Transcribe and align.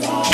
today. 0.00 0.25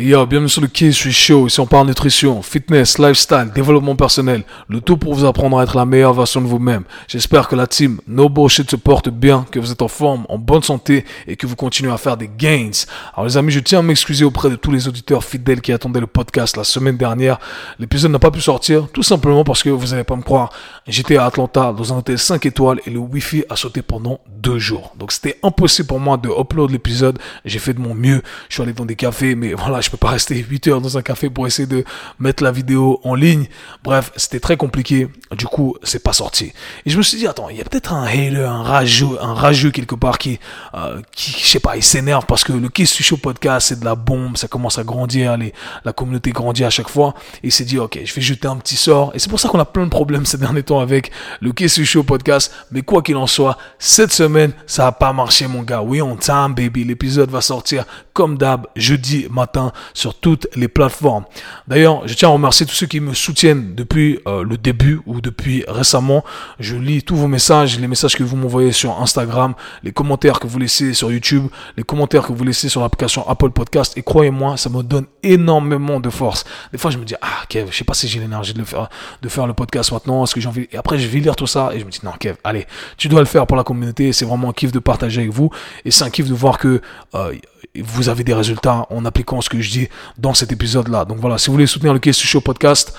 Yo, 0.00 0.24
bienvenue 0.26 0.48
sur 0.48 0.60
le 0.60 0.68
Quai, 0.68 0.92
je 0.92 0.96
suis 0.96 1.12
chaud. 1.12 1.48
Ici, 1.48 1.58
on 1.58 1.66
parle 1.66 1.88
nutrition, 1.88 2.40
fitness, 2.40 2.98
lifestyle, 2.98 3.50
développement 3.52 3.96
personnel. 3.96 4.44
Le 4.68 4.80
tout 4.80 4.96
pour 4.96 5.12
vous 5.12 5.24
apprendre 5.24 5.58
à 5.58 5.64
être 5.64 5.76
la 5.76 5.86
meilleure 5.86 6.14
version 6.14 6.40
de 6.40 6.46
vous-même. 6.46 6.84
J'espère 7.08 7.48
que 7.48 7.56
la 7.56 7.66
team 7.66 8.00
No 8.06 8.28
Bullshit 8.28 8.70
se 8.70 8.76
porte 8.76 9.08
bien, 9.08 9.44
que 9.50 9.58
vous 9.58 9.72
êtes 9.72 9.82
en 9.82 9.88
forme, 9.88 10.24
en 10.28 10.38
bonne 10.38 10.62
santé 10.62 11.04
et 11.26 11.34
que 11.34 11.48
vous 11.48 11.56
continuez 11.56 11.90
à 11.90 11.98
faire 11.98 12.16
des 12.16 12.28
gains. 12.28 12.70
Alors, 13.12 13.26
les 13.26 13.36
amis, 13.36 13.50
je 13.50 13.58
tiens 13.58 13.80
à 13.80 13.82
m'excuser 13.82 14.24
auprès 14.24 14.50
de 14.50 14.54
tous 14.54 14.70
les 14.70 14.86
auditeurs 14.86 15.24
fidèles 15.24 15.60
qui 15.60 15.72
attendaient 15.72 15.98
le 15.98 16.06
podcast 16.06 16.56
la 16.56 16.62
semaine 16.62 16.96
dernière. 16.96 17.40
L'épisode 17.80 18.12
n'a 18.12 18.20
pas 18.20 18.30
pu 18.30 18.40
sortir, 18.40 18.86
tout 18.92 19.02
simplement 19.02 19.42
parce 19.42 19.64
que 19.64 19.70
vous 19.70 19.88
n'allez 19.88 20.04
pas 20.04 20.14
me 20.14 20.22
croire. 20.22 20.50
J'étais 20.86 21.16
à 21.16 21.24
Atlanta 21.24 21.72
dans 21.72 21.92
un 21.92 21.98
hôtel 21.98 22.20
5 22.20 22.46
étoiles 22.46 22.80
et 22.86 22.90
le 22.90 23.00
Wi-Fi 23.00 23.46
a 23.50 23.56
sauté 23.56 23.82
pendant 23.82 24.20
deux 24.28 24.60
jours. 24.60 24.92
Donc, 24.96 25.10
c'était 25.10 25.40
impossible 25.42 25.88
pour 25.88 25.98
moi 25.98 26.18
de 26.18 26.28
upload 26.28 26.70
l'épisode. 26.70 27.18
J'ai 27.44 27.58
fait 27.58 27.74
de 27.74 27.80
mon 27.80 27.94
mieux. 27.94 28.22
Je 28.48 28.54
suis 28.54 28.62
allé 28.62 28.72
dans 28.72 28.84
des 28.84 28.94
cafés, 28.94 29.34
mais 29.34 29.54
voilà, 29.54 29.80
je 29.80 29.87
peux 29.90 29.96
pas 29.96 30.10
rester 30.10 30.36
8 30.36 30.68
heures 30.68 30.80
dans 30.80 30.98
un 30.98 31.02
café 31.02 31.30
pour 31.30 31.46
essayer 31.46 31.66
de 31.66 31.84
mettre 32.18 32.42
la 32.42 32.52
vidéo 32.52 33.00
en 33.04 33.14
ligne. 33.14 33.46
Bref, 33.84 34.12
c'était 34.16 34.40
très 34.40 34.56
compliqué. 34.56 35.08
Du 35.36 35.46
coup, 35.46 35.76
c'est 35.82 36.02
pas 36.02 36.12
sorti. 36.12 36.52
Et 36.86 36.90
je 36.90 36.96
me 36.96 37.02
suis 37.02 37.18
dit, 37.18 37.26
attends, 37.26 37.48
il 37.48 37.56
y 37.56 37.60
a 37.60 37.64
peut-être 37.64 37.92
un 37.92 38.04
hater, 38.04 38.44
un 38.44 38.62
rageux, 38.62 39.18
un 39.20 39.34
rageux 39.34 39.70
quelque 39.70 39.94
part 39.94 40.18
qui, 40.18 40.38
euh, 40.74 41.00
qui, 41.12 41.32
je 41.32 41.46
sais 41.46 41.60
pas, 41.60 41.76
il 41.76 41.82
s'énerve 41.82 42.26
parce 42.26 42.44
que 42.44 42.52
le 42.52 42.68
Kiss 42.68 43.00
Show 43.02 43.16
podcast, 43.16 43.68
c'est 43.68 43.80
de 43.80 43.84
la 43.84 43.94
bombe, 43.94 44.36
ça 44.36 44.48
commence 44.48 44.78
à 44.78 44.84
grandir, 44.84 45.36
la 45.84 45.92
communauté 45.92 46.30
grandit 46.30 46.64
à 46.64 46.70
chaque 46.70 46.88
fois. 46.88 47.14
Et 47.42 47.48
il 47.48 47.52
s'est 47.52 47.64
dit, 47.64 47.78
ok, 47.78 47.98
je 48.04 48.14
vais 48.14 48.22
jeter 48.22 48.48
un 48.48 48.56
petit 48.56 48.76
sort. 48.76 49.12
Et 49.14 49.18
c'est 49.18 49.28
pour 49.28 49.40
ça 49.40 49.48
qu'on 49.48 49.60
a 49.60 49.64
plein 49.64 49.84
de 49.84 49.90
problèmes 49.90 50.26
ces 50.26 50.38
derniers 50.38 50.62
temps 50.62 50.80
avec 50.80 51.10
le 51.40 51.52
Kiss 51.52 51.82
Show 51.82 52.02
podcast. 52.02 52.52
Mais 52.70 52.82
quoi 52.82 53.02
qu'il 53.02 53.16
en 53.16 53.26
soit, 53.26 53.58
cette 53.78 54.12
semaine, 54.12 54.52
ça 54.66 54.86
a 54.86 54.92
pas 54.92 55.12
marché, 55.12 55.46
mon 55.46 55.62
gars. 55.62 55.82
Oui, 55.82 56.02
on 56.02 56.16
time, 56.16 56.54
baby. 56.54 56.84
L'épisode 56.84 57.30
va 57.30 57.40
sortir 57.40 57.84
comme 58.12 58.36
d'hab, 58.36 58.66
jeudi 58.74 59.26
matin 59.30 59.72
sur 59.94 60.14
toutes 60.14 60.46
les 60.56 60.68
plateformes. 60.68 61.24
D'ailleurs, 61.66 62.06
je 62.06 62.14
tiens 62.14 62.28
à 62.28 62.32
remercier 62.32 62.66
tous 62.66 62.74
ceux 62.74 62.86
qui 62.86 63.00
me 63.00 63.14
soutiennent 63.14 63.74
depuis 63.74 64.20
euh, 64.26 64.44
le 64.44 64.56
début 64.56 65.00
ou 65.06 65.20
depuis 65.20 65.64
récemment. 65.68 66.24
Je 66.58 66.76
lis 66.76 67.02
tous 67.02 67.16
vos 67.16 67.28
messages, 67.28 67.78
les 67.78 67.88
messages 67.88 68.16
que 68.16 68.24
vous 68.24 68.36
m'envoyez 68.36 68.72
sur 68.72 69.00
Instagram, 69.00 69.54
les 69.82 69.92
commentaires 69.92 70.40
que 70.40 70.46
vous 70.46 70.58
laissez 70.58 70.94
sur 70.94 71.10
YouTube, 71.10 71.46
les 71.76 71.82
commentaires 71.82 72.26
que 72.26 72.32
vous 72.32 72.44
laissez 72.44 72.68
sur 72.68 72.80
l'application 72.80 73.28
Apple 73.28 73.50
Podcast. 73.50 73.96
Et 73.96 74.02
croyez-moi, 74.02 74.56
ça 74.56 74.70
me 74.70 74.82
donne 74.82 75.06
énormément 75.22 76.00
de 76.00 76.10
force. 76.10 76.44
Des 76.72 76.78
fois, 76.78 76.90
je 76.90 76.98
me 76.98 77.04
dis, 77.04 77.14
ah, 77.20 77.44
Kev, 77.48 77.68
je 77.70 77.76
sais 77.76 77.84
pas 77.84 77.94
si 77.94 78.08
j'ai 78.08 78.20
l'énergie 78.20 78.54
de 78.54 78.58
le 78.58 78.64
faire, 78.64 78.88
de 79.22 79.28
faire 79.28 79.46
le 79.46 79.54
podcast 79.54 79.92
maintenant. 79.92 80.24
Est-ce 80.24 80.34
que 80.34 80.40
j'ai 80.40 80.48
envie, 80.48 80.68
et 80.72 80.76
après, 80.76 80.98
je 80.98 81.08
vais 81.08 81.18
lire 81.18 81.36
tout 81.36 81.46
ça 81.46 81.70
et 81.74 81.80
je 81.80 81.84
me 81.84 81.90
dis, 81.90 82.00
non, 82.02 82.12
Kev, 82.18 82.36
allez, 82.44 82.66
tu 82.96 83.08
dois 83.08 83.20
le 83.20 83.26
faire 83.26 83.46
pour 83.46 83.56
la 83.56 83.64
communauté. 83.64 84.12
C'est 84.12 84.24
vraiment 84.24 84.50
un 84.50 84.52
kiff 84.52 84.72
de 84.72 84.78
partager 84.78 85.20
avec 85.20 85.32
vous. 85.32 85.50
Et 85.84 85.90
c'est 85.90 86.04
un 86.04 86.10
kiff 86.10 86.28
de 86.28 86.34
voir 86.34 86.58
que, 86.58 86.80
euh, 87.14 87.34
vous 87.80 88.08
avez 88.08 88.24
des 88.24 88.34
résultats 88.34 88.86
en 88.90 89.04
appliquant 89.04 89.40
ce 89.40 89.48
que 89.48 89.60
je 89.60 89.67
dis 89.70 89.88
dans 90.16 90.34
cet 90.34 90.52
épisode-là. 90.52 91.04
Donc 91.04 91.18
voilà, 91.18 91.38
si 91.38 91.46
vous 91.46 91.52
voulez 91.54 91.66
soutenir 91.66 91.92
le 91.92 91.98
Case 91.98 92.16
Show 92.16 92.40
Podcast, 92.40 92.94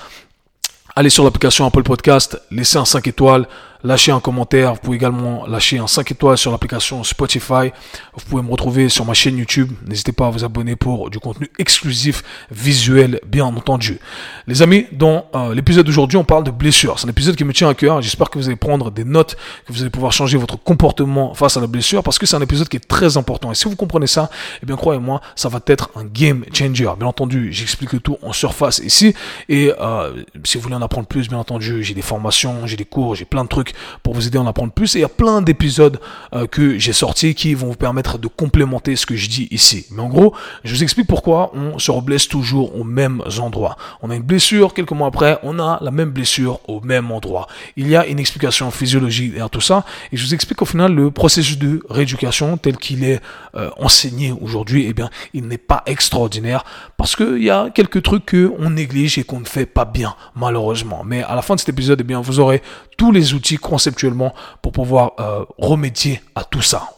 allez 0.96 1.10
sur 1.10 1.24
l'application 1.24 1.66
Apple 1.66 1.82
Podcast, 1.82 2.40
laissez 2.50 2.78
un 2.78 2.84
5 2.84 3.06
étoiles, 3.06 3.46
lâchez 3.84 4.12
un 4.12 4.20
commentaire. 4.20 4.74
Vous 4.74 4.80
pouvez 4.80 4.96
également 4.96 5.46
lâcher 5.46 5.78
un 5.78 5.86
5 5.86 6.10
étoiles 6.12 6.38
sur 6.38 6.50
l'application 6.50 7.02
Spotify. 7.04 7.72
Vous 8.14 8.24
pouvez 8.28 8.42
me 8.42 8.50
retrouver 8.50 8.88
sur 8.88 9.04
ma 9.04 9.14
chaîne 9.14 9.36
YouTube. 9.38 9.72
N'hésitez 9.86 10.12
pas 10.12 10.26
à 10.26 10.30
vous 10.30 10.44
abonner 10.44 10.76
pour 10.76 11.10
du 11.10 11.18
contenu 11.18 11.50
exclusif, 11.58 12.22
visuel, 12.50 13.20
bien 13.26 13.44
entendu. 13.44 13.98
Les 14.46 14.62
amis, 14.62 14.86
dans 14.92 15.26
euh, 15.34 15.54
l'épisode 15.54 15.86
d'aujourd'hui, 15.86 16.18
on 16.18 16.24
parle 16.24 16.44
de 16.44 16.50
blessures. 16.50 16.98
C'est 16.98 17.06
un 17.06 17.10
épisode 17.10 17.36
qui 17.36 17.44
me 17.44 17.52
tient 17.52 17.68
à 17.68 17.74
cœur. 17.74 18.02
J'espère 18.02 18.30
que 18.30 18.38
vous 18.38 18.46
allez 18.46 18.56
prendre 18.56 18.90
des 18.90 19.04
notes, 19.04 19.36
que 19.66 19.72
vous 19.72 19.80
allez 19.82 19.90
pouvoir 19.90 20.12
changer 20.12 20.36
votre 20.36 20.56
comportement 20.56 21.34
face 21.34 21.56
à 21.56 21.60
la 21.60 21.66
blessure, 21.66 22.02
parce 22.02 22.18
que 22.18 22.26
c'est 22.26 22.36
un 22.36 22.42
épisode 22.42 22.68
qui 22.68 22.76
est 22.76 22.88
très 22.88 23.16
important. 23.16 23.52
Et 23.52 23.54
si 23.54 23.68
vous 23.68 23.76
comprenez 23.76 24.06
ça, 24.06 24.30
eh 24.62 24.66
bien 24.66 24.76
croyez-moi, 24.76 25.20
ça 25.36 25.48
va 25.48 25.60
être 25.66 25.90
un 25.96 26.04
game 26.04 26.44
changer. 26.52 26.90
Bien 26.98 27.06
entendu, 27.06 27.52
j'explique 27.52 28.02
tout 28.02 28.18
en 28.22 28.32
surface 28.32 28.78
ici. 28.78 29.14
Et 29.48 29.72
euh, 29.80 30.22
si 30.44 30.58
vous 30.58 30.62
voulez 30.64 30.74
en 30.74 30.82
apprendre 30.82 31.06
plus, 31.06 31.28
bien 31.28 31.38
entendu, 31.38 31.82
j'ai 31.82 31.94
des 31.94 32.02
formations, 32.02 32.66
j'ai 32.66 32.76
des 32.76 32.84
cours, 32.84 33.14
j'ai 33.14 33.24
plein 33.24 33.44
de 33.44 33.48
trucs 33.48 33.69
pour 34.02 34.14
vous 34.14 34.26
aider 34.26 34.38
à 34.38 34.40
en 34.40 34.46
apprendre 34.46 34.72
plus. 34.72 34.94
Et 34.94 34.98
il 34.98 35.02
y 35.02 35.04
a 35.04 35.08
plein 35.08 35.42
d'épisodes 35.42 36.00
euh, 36.34 36.46
que 36.46 36.78
j'ai 36.78 36.92
sortis 36.92 37.34
qui 37.34 37.54
vont 37.54 37.68
vous 37.68 37.74
permettre 37.74 38.18
de 38.18 38.28
complémenter 38.28 38.96
ce 38.96 39.06
que 39.06 39.16
je 39.16 39.28
dis 39.28 39.48
ici. 39.50 39.86
Mais 39.90 40.02
en 40.02 40.08
gros, 40.08 40.34
je 40.64 40.74
vous 40.74 40.82
explique 40.82 41.06
pourquoi 41.06 41.52
on 41.54 41.78
se 41.78 41.90
reblesse 41.90 42.28
toujours 42.28 42.76
aux 42.76 42.84
mêmes 42.84 43.22
endroits. 43.38 43.76
On 44.02 44.10
a 44.10 44.16
une 44.16 44.22
blessure, 44.22 44.74
quelques 44.74 44.92
mois 44.92 45.08
après, 45.08 45.38
on 45.42 45.58
a 45.58 45.78
la 45.80 45.90
même 45.90 46.10
blessure 46.10 46.60
au 46.68 46.80
même 46.80 47.10
endroit. 47.10 47.46
Il 47.76 47.88
y 47.88 47.96
a 47.96 48.06
une 48.06 48.18
explication 48.18 48.70
physiologique 48.70 49.30
derrière 49.30 49.50
tout 49.50 49.60
ça. 49.60 49.84
Et 50.12 50.16
je 50.16 50.24
vous 50.24 50.34
explique 50.34 50.62
au 50.62 50.64
final 50.64 50.94
le 50.94 51.10
processus 51.10 51.58
de 51.58 51.82
rééducation 51.88 52.56
tel 52.56 52.76
qu'il 52.76 53.04
est 53.04 53.20
euh, 53.54 53.70
enseigné 53.78 54.32
aujourd'hui. 54.40 54.86
Eh 54.88 54.92
bien, 54.92 55.10
il 55.34 55.46
n'est 55.46 55.58
pas 55.58 55.82
extraordinaire 55.86 56.64
parce 56.96 57.16
qu'il 57.16 57.42
y 57.42 57.50
a 57.50 57.70
quelques 57.70 58.02
trucs 58.02 58.30
qu'on 58.30 58.70
néglige 58.70 59.18
et 59.18 59.24
qu'on 59.24 59.40
ne 59.40 59.44
fait 59.46 59.66
pas 59.66 59.84
bien, 59.84 60.14
malheureusement. 60.34 61.02
Mais 61.04 61.22
à 61.22 61.34
la 61.34 61.42
fin 61.42 61.54
de 61.54 61.60
cet 61.60 61.68
épisode, 61.68 62.00
eh 62.00 62.04
bien, 62.04 62.20
vous 62.20 62.40
aurez 62.40 62.62
tous 62.96 63.12
les 63.12 63.34
outils 63.34 63.56
conceptuellement 63.60 64.34
pour 64.62 64.72
pouvoir 64.72 65.12
euh, 65.20 65.44
remédier 65.58 66.20
à 66.34 66.44
tout 66.44 66.62
ça. 66.62 66.88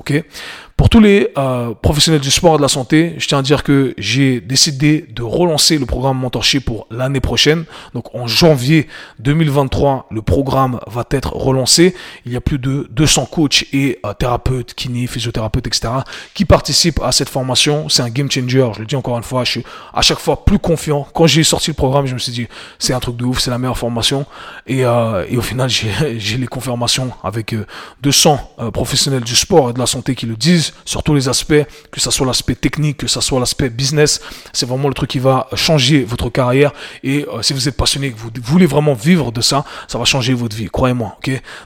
Pour 0.82 0.88
tous 0.88 0.98
les 0.98 1.28
euh, 1.38 1.74
professionnels 1.80 2.20
du 2.20 2.32
sport 2.32 2.54
et 2.54 2.56
de 2.56 2.62
la 2.62 2.66
santé, 2.66 3.14
je 3.16 3.28
tiens 3.28 3.38
à 3.38 3.42
dire 3.42 3.62
que 3.62 3.94
j'ai 3.98 4.40
décidé 4.40 5.06
de 5.14 5.22
relancer 5.22 5.78
le 5.78 5.86
programme 5.86 6.18
mentorship 6.18 6.64
pour 6.64 6.88
l'année 6.90 7.20
prochaine. 7.20 7.66
Donc 7.94 8.12
en 8.16 8.26
janvier 8.26 8.88
2023, 9.20 10.08
le 10.10 10.22
programme 10.22 10.80
va 10.88 11.04
être 11.12 11.36
relancé. 11.36 11.94
Il 12.26 12.32
y 12.32 12.36
a 12.36 12.40
plus 12.40 12.58
de 12.58 12.88
200 12.90 13.26
coachs 13.26 13.64
et 13.72 14.00
euh, 14.04 14.12
thérapeutes, 14.12 14.74
kiné, 14.74 15.06
physiothérapeutes, 15.06 15.68
etc. 15.68 15.92
qui 16.34 16.44
participent 16.44 17.00
à 17.00 17.12
cette 17.12 17.28
formation. 17.28 17.88
C'est 17.88 18.02
un 18.02 18.10
game 18.10 18.28
changer. 18.28 18.68
Je 18.74 18.80
le 18.80 18.86
dis 18.86 18.96
encore 18.96 19.16
une 19.16 19.22
fois, 19.22 19.44
je 19.44 19.52
suis 19.52 19.64
à 19.94 20.02
chaque 20.02 20.18
fois 20.18 20.44
plus 20.44 20.58
confiant. 20.58 21.06
Quand 21.14 21.28
j'ai 21.28 21.44
sorti 21.44 21.70
le 21.70 21.76
programme, 21.76 22.06
je 22.06 22.14
me 22.14 22.18
suis 22.18 22.32
dit 22.32 22.48
c'est 22.80 22.92
un 22.92 22.98
truc 22.98 23.14
de 23.14 23.24
ouf, 23.24 23.38
c'est 23.38 23.52
la 23.52 23.58
meilleure 23.58 23.78
formation. 23.78 24.26
Et, 24.66 24.84
euh, 24.84 25.24
et 25.28 25.36
au 25.36 25.42
final, 25.42 25.70
j'ai 26.18 26.38
les 26.38 26.48
confirmations 26.48 27.12
avec 27.22 27.54
200 28.00 28.54
professionnels 28.74 29.22
du 29.22 29.36
sport 29.36 29.70
et 29.70 29.74
de 29.74 29.78
la 29.78 29.86
santé 29.86 30.16
qui 30.16 30.26
le 30.26 30.34
disent 30.34 30.71
sur 30.84 31.02
tous 31.02 31.14
les 31.14 31.28
aspects, 31.28 31.64
que 31.90 32.00
ce 32.00 32.10
soit 32.10 32.26
l'aspect 32.26 32.54
technique, 32.54 32.98
que 32.98 33.06
ce 33.06 33.20
soit 33.20 33.40
l'aspect 33.40 33.70
business. 33.70 34.20
C'est 34.52 34.66
vraiment 34.66 34.88
le 34.88 34.94
truc 34.94 35.10
qui 35.10 35.18
va 35.18 35.48
changer 35.54 36.04
votre 36.04 36.30
carrière. 36.30 36.72
Et 37.02 37.26
euh, 37.32 37.42
si 37.42 37.52
vous 37.52 37.68
êtes 37.68 37.76
passionné, 37.76 38.12
que 38.12 38.18
vous 38.18 38.30
voulez 38.42 38.66
vraiment 38.66 38.94
vivre 38.94 39.32
de 39.32 39.40
ça, 39.40 39.64
ça 39.88 39.98
va 39.98 40.04
changer 40.04 40.34
votre 40.34 40.56
vie, 40.56 40.68
croyez-moi. 40.70 41.16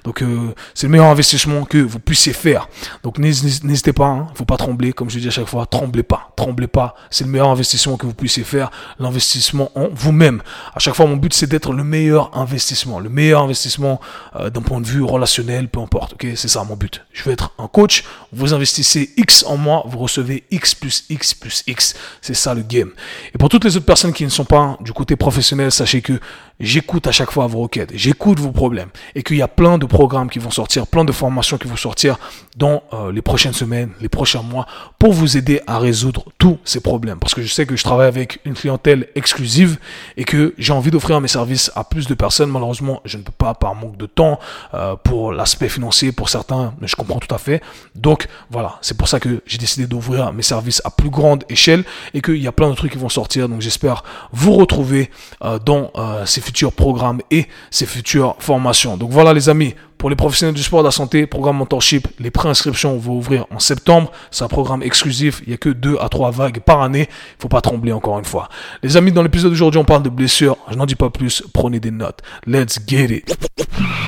Donc 0.05 0.23
euh, 0.23 0.55
c'est 0.75 0.87
le 0.87 0.93
meilleur 0.93 1.07
investissement 1.07 1.65
que 1.65 1.79
vous 1.79 1.99
puissiez 1.99 2.33
faire. 2.33 2.69
Donc 3.03 3.19
n'hésitez 3.19 3.93
pas, 3.93 4.07
hein, 4.07 4.29
faut 4.35 4.45
pas 4.45 4.57
trembler, 4.57 4.93
comme 4.93 5.11
je 5.11 5.19
dis 5.19 5.29
à 5.29 5.31
chaque 5.31 5.47
fois, 5.47 5.67
tremblez 5.67 6.03
pas, 6.03 6.33
tremblez 6.37 6.67
pas. 6.67 6.95
C'est 7.11 7.25
le 7.25 7.31
meilleur 7.31 7.49
investissement 7.49 7.97
que 7.97 8.07
vous 8.07 8.15
puissiez 8.15 8.45
faire, 8.45 8.71
l'investissement 8.99 9.71
en 9.75 9.89
vous-même. 9.93 10.43
À 10.75 10.79
chaque 10.79 10.95
fois, 10.95 11.07
mon 11.07 11.17
but 11.17 11.35
c'est 11.35 11.47
d'être 11.47 11.73
le 11.73 11.85
meilleur 11.85 12.37
investissement, 12.37 13.01
le 13.01 13.09
meilleur 13.09 13.43
investissement 13.43 14.01
euh, 14.37 14.51
d'un 14.51 14.63
point 14.63 14.81
de 14.81 14.87
vue 14.87 15.03
relationnel, 15.03 15.69
peu 15.69 15.81
importe. 15.81 16.15
C'est 16.35 16.49
ça 16.49 16.65
mon 16.65 16.77
but. 16.77 17.03
Je 17.13 17.23
veux 17.23 17.33
être 17.33 17.53
un 17.59 17.69
coach. 17.69 18.05
Vous 18.33 18.55
investissez 18.55 18.96
X 19.17 19.45
en 19.47 19.57
moi, 19.57 19.83
vous 19.87 19.99
recevez 19.99 20.45
X 20.51 20.75
plus 20.75 21.05
X 21.09 21.35
plus 21.35 21.63
X. 21.67 21.95
C'est 22.21 22.35
ça 22.35 22.55
le 22.55 22.63
game. 22.63 22.91
Et 23.35 23.39
pour 23.39 23.49
toutes 23.49 23.65
les 23.65 23.77
autres 23.77 23.87
personnes 23.87 24.13
qui 24.13 24.25
ne 24.25 24.31
sont 24.31 24.45
pas 24.45 24.77
du 24.81 24.93
côté 24.93 25.17
professionnel, 25.17 25.71
sachez 25.71 26.03
que 26.03 26.21
j'écoute 26.59 27.07
à 27.07 27.13
chaque 27.13 27.31
fois 27.31 27.47
vos 27.47 27.61
requêtes, 27.61 27.91
j'écoute 27.95 28.41
vos 28.41 28.51
problèmes 28.51 28.89
et 29.15 29.23
qu'il 29.23 29.37
y 29.37 29.43
a 29.43 29.49
plein 29.49 29.79
de 29.79 29.87
programmes 29.87 30.31
qui 30.31 30.39
vont 30.39 30.51
sortir, 30.51 30.87
plein 30.87 31.05
de 31.05 31.13
formations 31.13 31.59
qui 31.59 31.69
vont 31.69 31.77
sortir 31.77 32.19
dans 32.57 32.83
euh, 32.93 33.13
les 33.13 33.23
prochaines 33.23 33.53
semaines, 33.53 33.91
les 34.01 34.09
prochains 34.09 34.43
mois 34.43 34.67
pour 34.99 35.13
vous 35.13 35.37
aider 35.37 35.61
à 35.67 35.79
résoudre 35.79 36.25
tous 36.39 36.59
ces 36.65 36.81
problèmes. 36.81 37.19
Parce 37.19 37.35
que 37.35 37.43
je 37.43 37.53
sais 37.53 37.67
que 37.67 37.77
je 37.77 37.85
travaille 37.85 38.09
avec 38.09 38.41
une 38.45 38.55
clientèle 38.55 39.09
exclusive 39.15 39.79
et 40.17 40.25
que 40.25 40.55
j'ai 40.59 40.73
envie 40.73 40.91
d'offrir 40.91 41.21
mes 41.21 41.29
services 41.29 41.71
à 41.75 41.85
plus 41.85 42.07
de 42.07 42.15
personnes. 42.15 42.51
Malheureusement, 42.51 43.01
je 43.05 43.19
ne 43.19 43.23
peux 43.23 43.33
pas 43.33 43.55
par 43.55 43.75
manque 43.75 43.97
de 43.97 44.07
temps 44.07 44.39
euh, 44.75 44.97
pour 44.97 45.33
l'aspect 45.33 45.69
financier 45.69 46.13
pour 46.13 46.29
certains, 46.29 46.75
mais 46.81 46.87
je 46.87 46.97
comprends 46.97 47.19
tout 47.19 47.35
à 47.35 47.39
fait. 47.39 47.63
Donc 47.95 48.27
voilà, 48.51 48.79
c'est 48.87 48.97
pour 48.97 49.09
ça 49.09 49.19
que 49.19 49.43
j'ai 49.47 49.59
décidé 49.59 49.89
d'ouvrir 49.89 50.33
mes 50.33 50.45
services 50.45 50.81
à 50.85 50.91
plus 50.91 51.11
grande 51.11 51.43
échelle 51.49 51.83
et 52.15 52.21
qu'il 52.21 52.41
y 52.41 52.47
a 52.47 52.53
plein 52.53 52.71
de 52.71 52.75
trucs 52.77 52.93
qui 52.93 52.99
vont 52.99 53.09
sortir. 53.09 53.49
Donc 53.49 53.61
j'espère 53.61 54.05
vous 54.31 54.53
retrouver 54.53 55.11
euh, 55.43 55.59
dans 55.59 55.91
ces 56.25 56.41
futurs 56.41 56.73
programmes 56.73 57.21
et 57.33 57.47
ces 57.73 57.85
futures 57.87 58.37
formations. 58.39 58.97
Donc 58.97 59.11
voilà 59.11 59.35
les 59.35 59.49
amis, 59.49 59.75
pour 59.99 60.11
les 60.11 60.17
professionnels 60.17 60.55
du 60.55 60.63
sport 60.63 60.81
de 60.81 60.85
la 60.85 60.91
santé, 60.91 61.27
programme 61.27 61.57
mentorship, 61.57 62.09
les 62.19 62.31
préinscriptions 62.31 62.97
vont 62.99 63.15
ouvrir 63.15 63.47
en 63.51 63.59
septembre. 63.59 64.13
C'est 64.31 64.45
un 64.45 64.49
programme 64.49 64.83
exclusif. 64.83 65.41
Il 65.47 65.49
n'y 65.49 65.55
a 65.55 65.57
que 65.57 65.71
deux 65.71 65.97
à 66.01 66.09
trois 66.09 66.31
vagues 66.31 66.61
par 66.61 66.83
année. 66.83 67.09
Il 67.09 67.43
faut 67.43 67.49
pas 67.49 67.61
trembler 67.61 67.93
encore 67.93 68.19
une 68.19 68.25
fois. 68.25 68.49
Les 68.83 68.97
amis, 68.97 69.13
dans 69.13 69.23
l'épisode 69.23 69.51
d'aujourd'hui, 69.51 69.81
on 69.81 69.85
parle 69.85 70.03
de 70.03 70.11
blessures. 70.11 70.57
Je 70.71 70.77
n'en 70.77 70.87
dis 70.87 70.95
pas 70.95 71.11
plus. 71.11 71.43
Prenez 71.53 71.81
des 71.81 71.91
notes. 71.91 72.21
Let's 72.47 72.79
get 72.87 73.07
it. 73.07 73.37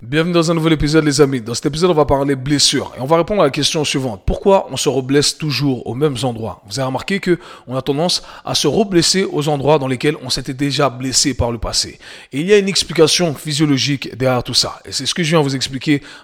Bienvenue 0.02 0.32
dans 0.32 0.50
un 0.50 0.54
nouvel 0.54 0.74
épisode, 0.74 1.04
les 1.04 1.20
amis. 1.20 1.40
Dans 1.40 1.54
cet 1.54 1.66
épisode, 1.66 1.90
on 1.90 1.94
va 1.94 2.04
parler 2.04 2.36
blessures. 2.36 2.92
Et 2.96 3.00
on 3.00 3.06
va 3.06 3.16
répondre 3.16 3.42
à 3.42 3.44
la 3.44 3.50
question 3.50 3.84
suivante. 3.84 4.22
Pourquoi 4.26 4.68
on 4.70 4.76
se 4.76 4.88
reblesse 4.88 5.38
toujours 5.38 5.86
aux 5.86 5.94
mêmes 5.94 6.16
endroits? 6.22 6.62
Vous 6.68 6.78
avez 6.78 6.86
remarqué 6.86 7.18
que 7.18 7.38
on 7.66 7.76
a 7.76 7.82
tendance 7.82 8.22
à 8.44 8.54
se 8.54 8.68
reblesser 8.68 9.24
aux 9.24 9.48
endroits 9.48 9.78
dans 9.78 9.88
lesquels 9.88 10.16
on 10.22 10.30
s'était 10.30 10.54
déjà 10.54 10.90
blessé 10.90 11.34
par 11.34 11.50
le 11.50 11.58
passé. 11.58 11.98
Et 12.32 12.40
il 12.40 12.46
y 12.46 12.52
a 12.52 12.58
une 12.58 12.68
explication 12.68 13.34
physiologique 13.34 14.16
derrière 14.16 14.42
tout 14.42 14.54
ça. 14.54 14.80
Et 14.84 14.92
c'est 14.92 15.06
ce 15.06 15.14
que 15.14 15.22
je 15.22 15.30
viens 15.30 15.40
vous 15.40 15.56
expliquer 15.56 15.77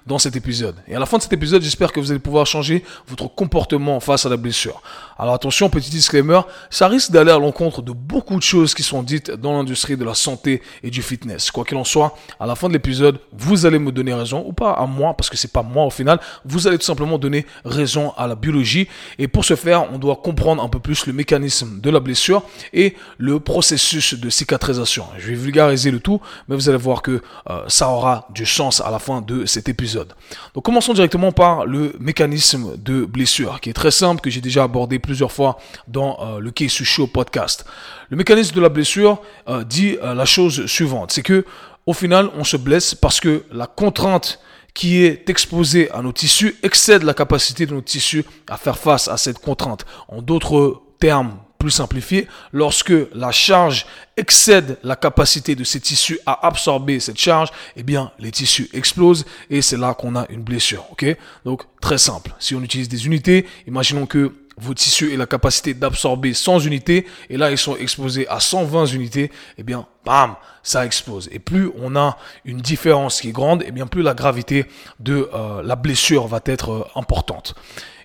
dans 0.06 0.18
cet 0.18 0.36
épisode. 0.36 0.76
Et 0.88 0.94
à 0.94 0.98
la 0.98 1.06
fin 1.06 1.16
de 1.16 1.22
cet 1.22 1.32
épisode, 1.32 1.62
j'espère 1.62 1.92
que 1.92 2.00
vous 2.00 2.10
allez 2.10 2.20
pouvoir 2.20 2.46
changer 2.46 2.84
votre 3.08 3.28
comportement 3.28 4.00
face 4.00 4.26
à 4.26 4.28
la 4.28 4.36
blessure. 4.36 4.82
Alors 5.18 5.34
attention, 5.34 5.68
petit 5.68 5.90
disclaimer, 5.90 6.40
ça 6.70 6.88
risque 6.88 7.10
d'aller 7.10 7.30
à 7.30 7.38
l'encontre 7.38 7.82
de 7.82 7.92
beaucoup 7.92 8.36
de 8.36 8.42
choses 8.42 8.74
qui 8.74 8.82
sont 8.82 9.02
dites 9.02 9.30
dans 9.30 9.52
l'industrie 9.52 9.96
de 9.96 10.04
la 10.04 10.14
santé 10.14 10.60
et 10.82 10.90
du 10.90 11.02
fitness. 11.02 11.50
Quoi 11.50 11.64
qu'il 11.64 11.76
en 11.76 11.84
soit, 11.84 12.16
à 12.40 12.46
la 12.46 12.54
fin 12.54 12.68
de 12.68 12.72
l'épisode, 12.72 13.18
vous 13.32 13.66
allez 13.66 13.78
me 13.78 13.92
donner 13.92 14.12
raison, 14.12 14.44
ou 14.46 14.52
pas 14.52 14.72
à 14.72 14.86
moi, 14.86 15.14
parce 15.14 15.30
que 15.30 15.36
c'est 15.36 15.52
pas 15.52 15.62
moi 15.62 15.84
au 15.84 15.90
final, 15.90 16.20
vous 16.44 16.66
allez 16.66 16.78
tout 16.78 16.84
simplement 16.84 17.18
donner 17.18 17.46
raison 17.64 18.12
à 18.16 18.26
la 18.26 18.34
biologie. 18.34 18.88
Et 19.18 19.28
pour 19.28 19.44
ce 19.44 19.54
faire, 19.54 19.92
on 19.92 19.98
doit 19.98 20.16
comprendre 20.16 20.62
un 20.62 20.68
peu 20.68 20.80
plus 20.80 21.06
le 21.06 21.12
mécanisme 21.12 21.80
de 21.80 21.90
la 21.90 22.00
blessure 22.00 22.42
et 22.72 22.96
le 23.18 23.40
processus 23.40 24.14
de 24.14 24.30
cicatrisation. 24.30 25.06
Je 25.18 25.28
vais 25.28 25.34
vulgariser 25.34 25.90
le 25.90 26.00
tout, 26.00 26.20
mais 26.48 26.56
vous 26.56 26.68
allez 26.68 26.78
voir 26.78 27.02
que 27.02 27.22
euh, 27.50 27.64
ça 27.68 27.88
aura 27.88 28.28
du 28.30 28.46
sens 28.46 28.80
à 28.80 28.90
la 28.90 28.98
fin 28.98 29.20
de 29.20 29.43
cet 29.46 29.68
épisode. 29.68 30.12
Donc 30.54 30.64
commençons 30.64 30.94
directement 30.94 31.32
par 31.32 31.66
le 31.66 31.94
mécanisme 31.98 32.76
de 32.76 33.04
blessure, 33.04 33.60
qui 33.60 33.70
est 33.70 33.74
très 33.74 33.90
simple, 33.90 34.20
que 34.20 34.30
j'ai 34.30 34.40
déjà 34.40 34.64
abordé 34.64 34.98
plusieurs 34.98 35.32
fois 35.32 35.58
dans 35.88 36.18
euh, 36.20 36.38
le 36.40 36.50
Case 36.50 36.82
podcast. 37.12 37.64
Le 38.10 38.16
mécanisme 38.16 38.54
de 38.54 38.60
la 38.60 38.68
blessure 38.68 39.20
euh, 39.48 39.64
dit 39.64 39.96
euh, 40.02 40.14
la 40.14 40.24
chose 40.24 40.66
suivante, 40.66 41.12
c'est 41.12 41.22
que 41.22 41.44
au 41.86 41.92
final, 41.92 42.30
on 42.36 42.44
se 42.44 42.56
blesse 42.56 42.94
parce 42.94 43.20
que 43.20 43.44
la 43.52 43.66
contrainte 43.66 44.40
qui 44.72 45.04
est 45.04 45.28
exposée 45.28 45.90
à 45.90 46.02
nos 46.02 46.12
tissus 46.12 46.56
excède 46.62 47.02
la 47.02 47.14
capacité 47.14 47.66
de 47.66 47.74
nos 47.74 47.82
tissus 47.82 48.24
à 48.48 48.56
faire 48.56 48.78
face 48.78 49.06
à 49.08 49.16
cette 49.16 49.38
contrainte. 49.38 49.84
En 50.08 50.22
d'autres 50.22 50.82
termes, 50.98 51.36
plus 51.64 51.70
simplifié, 51.70 52.28
lorsque 52.52 52.92
la 53.14 53.32
charge 53.32 53.86
excède 54.18 54.76
la 54.82 54.96
capacité 54.96 55.54
de 55.54 55.64
ces 55.64 55.80
tissus 55.80 56.18
à 56.26 56.46
absorber 56.46 57.00
cette 57.00 57.18
charge, 57.18 57.48
eh 57.74 57.82
bien, 57.82 58.12
les 58.18 58.30
tissus 58.30 58.68
explosent 58.74 59.24
et 59.48 59.62
c'est 59.62 59.78
là 59.78 59.94
qu'on 59.94 60.14
a 60.14 60.26
une 60.28 60.42
blessure. 60.42 60.84
Ok? 60.92 61.06
Donc, 61.46 61.62
très 61.80 61.96
simple. 61.96 62.32
Si 62.38 62.54
on 62.54 62.62
utilise 62.62 62.90
des 62.90 63.06
unités, 63.06 63.46
imaginons 63.66 64.04
que 64.04 64.34
vos 64.56 64.74
tissus 64.74 65.12
aient 65.12 65.16
la 65.16 65.26
capacité 65.26 65.74
d'absorber 65.74 66.34
100 66.34 66.60
unités 66.60 67.06
et 67.30 67.36
là 67.36 67.50
ils 67.50 67.58
sont 67.58 67.76
exposés 67.76 68.26
à 68.28 68.40
120 68.40 68.86
unités, 68.86 69.30
eh 69.58 69.62
bien, 69.62 69.86
bam, 70.04 70.36
ça 70.62 70.84
explose. 70.86 71.28
Et 71.32 71.38
plus 71.38 71.70
on 71.76 71.96
a 71.96 72.16
une 72.44 72.60
différence 72.60 73.20
qui 73.20 73.28
est 73.28 73.32
grande, 73.32 73.62
et 73.62 73.66
eh 73.68 73.72
bien 73.72 73.86
plus 73.86 74.02
la 74.02 74.14
gravité 74.14 74.66
de 75.00 75.28
euh, 75.34 75.62
la 75.62 75.76
blessure 75.76 76.26
va 76.26 76.40
être 76.44 76.70
euh, 76.70 76.84
importante. 76.96 77.54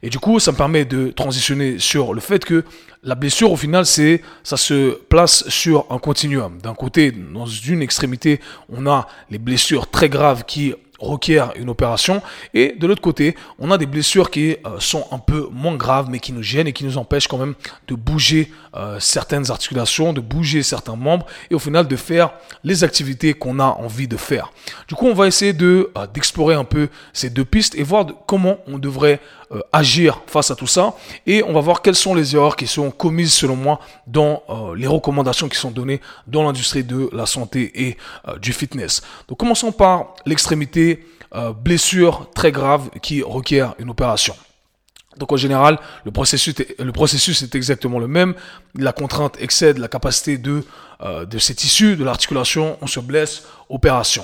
Et 0.01 0.09
du 0.09 0.19
coup, 0.19 0.39
ça 0.39 0.51
me 0.51 0.57
permet 0.57 0.85
de 0.85 1.09
transitionner 1.09 1.77
sur 1.77 2.13
le 2.13 2.21
fait 2.21 2.45
que 2.45 2.63
la 3.03 3.15
blessure, 3.15 3.51
au 3.51 3.57
final, 3.57 3.85
c'est, 3.85 4.21
ça 4.43 4.57
se 4.57 4.91
place 5.09 5.47
sur 5.49 5.85
un 5.89 5.99
continuum. 5.99 6.57
D'un 6.61 6.73
côté, 6.73 7.11
dans 7.11 7.45
une 7.45 7.81
extrémité, 7.81 8.39
on 8.69 8.87
a 8.87 9.07
les 9.29 9.39
blessures 9.39 9.89
très 9.89 10.09
graves 10.09 10.43
qui 10.45 10.73
requiert 10.99 11.53
une 11.55 11.69
opération. 11.69 12.21
Et 12.53 12.75
de 12.77 12.87
l'autre 12.87 13.01
côté, 13.01 13.35
on 13.59 13.71
a 13.71 13.77
des 13.77 13.85
blessures 13.85 14.29
qui 14.29 14.57
euh, 14.65 14.79
sont 14.79 15.05
un 15.11 15.19
peu 15.19 15.47
moins 15.51 15.75
graves, 15.75 16.09
mais 16.09 16.19
qui 16.19 16.33
nous 16.33 16.43
gênent 16.43 16.67
et 16.67 16.73
qui 16.73 16.85
nous 16.85 16.97
empêchent 16.97 17.27
quand 17.27 17.37
même 17.37 17.55
de 17.87 17.95
bouger 17.95 18.51
euh, 18.75 18.99
certaines 18.99 19.51
articulations, 19.51 20.13
de 20.13 20.21
bouger 20.21 20.63
certains 20.63 20.95
membres 20.95 21.25
et 21.49 21.55
au 21.55 21.59
final 21.59 21.87
de 21.87 21.95
faire 21.95 22.31
les 22.63 22.83
activités 22.83 23.33
qu'on 23.33 23.59
a 23.59 23.65
envie 23.65 24.07
de 24.07 24.17
faire. 24.17 24.51
Du 24.87 24.95
coup, 24.95 25.07
on 25.07 25.13
va 25.13 25.27
essayer 25.27 25.53
de 25.53 25.91
euh, 25.97 26.07
d'explorer 26.07 26.55
un 26.55 26.63
peu 26.63 26.89
ces 27.13 27.29
deux 27.29 27.45
pistes 27.45 27.75
et 27.75 27.83
voir 27.83 28.05
comment 28.27 28.57
on 28.67 28.77
devrait 28.77 29.19
agir 29.73 30.21
face 30.27 30.51
à 30.51 30.55
tout 30.55 30.67
ça. 30.67 30.93
Et 31.25 31.43
on 31.43 31.53
va 31.53 31.59
voir 31.59 31.81
quelles 31.81 31.95
sont 31.95 32.13
les 32.13 32.35
erreurs 32.35 32.55
qui 32.55 32.67
sont 32.67 32.91
commises 32.91 33.33
selon 33.33 33.55
moi 33.55 33.79
dans 34.05 34.43
les 34.75 34.85
recommandations 34.85 35.49
qui 35.49 35.57
sont 35.57 35.71
données 35.71 36.01
dans 36.27 36.43
l'industrie 36.43 36.83
de 36.83 37.09
la 37.11 37.25
santé 37.25 37.87
et 37.87 37.97
du 38.39 38.53
fitness. 38.53 39.01
Donc 39.27 39.39
commençons 39.39 39.71
par 39.71 40.13
l'extrémité 40.27 41.03
euh, 41.35 41.53
blessure 41.53 42.27
très 42.33 42.51
grave 42.51 42.89
qui 43.03 43.21
requiert 43.21 43.75
une 43.77 43.91
opération. 43.91 44.35
Donc 45.17 45.31
en 45.31 45.37
général, 45.37 45.79
le 46.05 46.11
processus, 46.11 47.41
est, 47.41 47.55
exactement 47.55 47.99
le 47.99 48.07
même. 48.07 48.35
La 48.75 48.93
contrainte 48.93 49.37
excède 49.41 49.77
la 49.77 49.87
capacité 49.87 50.37
de, 50.37 50.63
euh, 51.01 51.25
de 51.25 51.37
ces 51.39 51.55
tissus, 51.55 51.95
de 51.95 52.03
l'articulation, 52.03 52.77
on 52.81 52.87
se 52.87 52.99
blesse, 52.99 53.43
opération. 53.69 54.23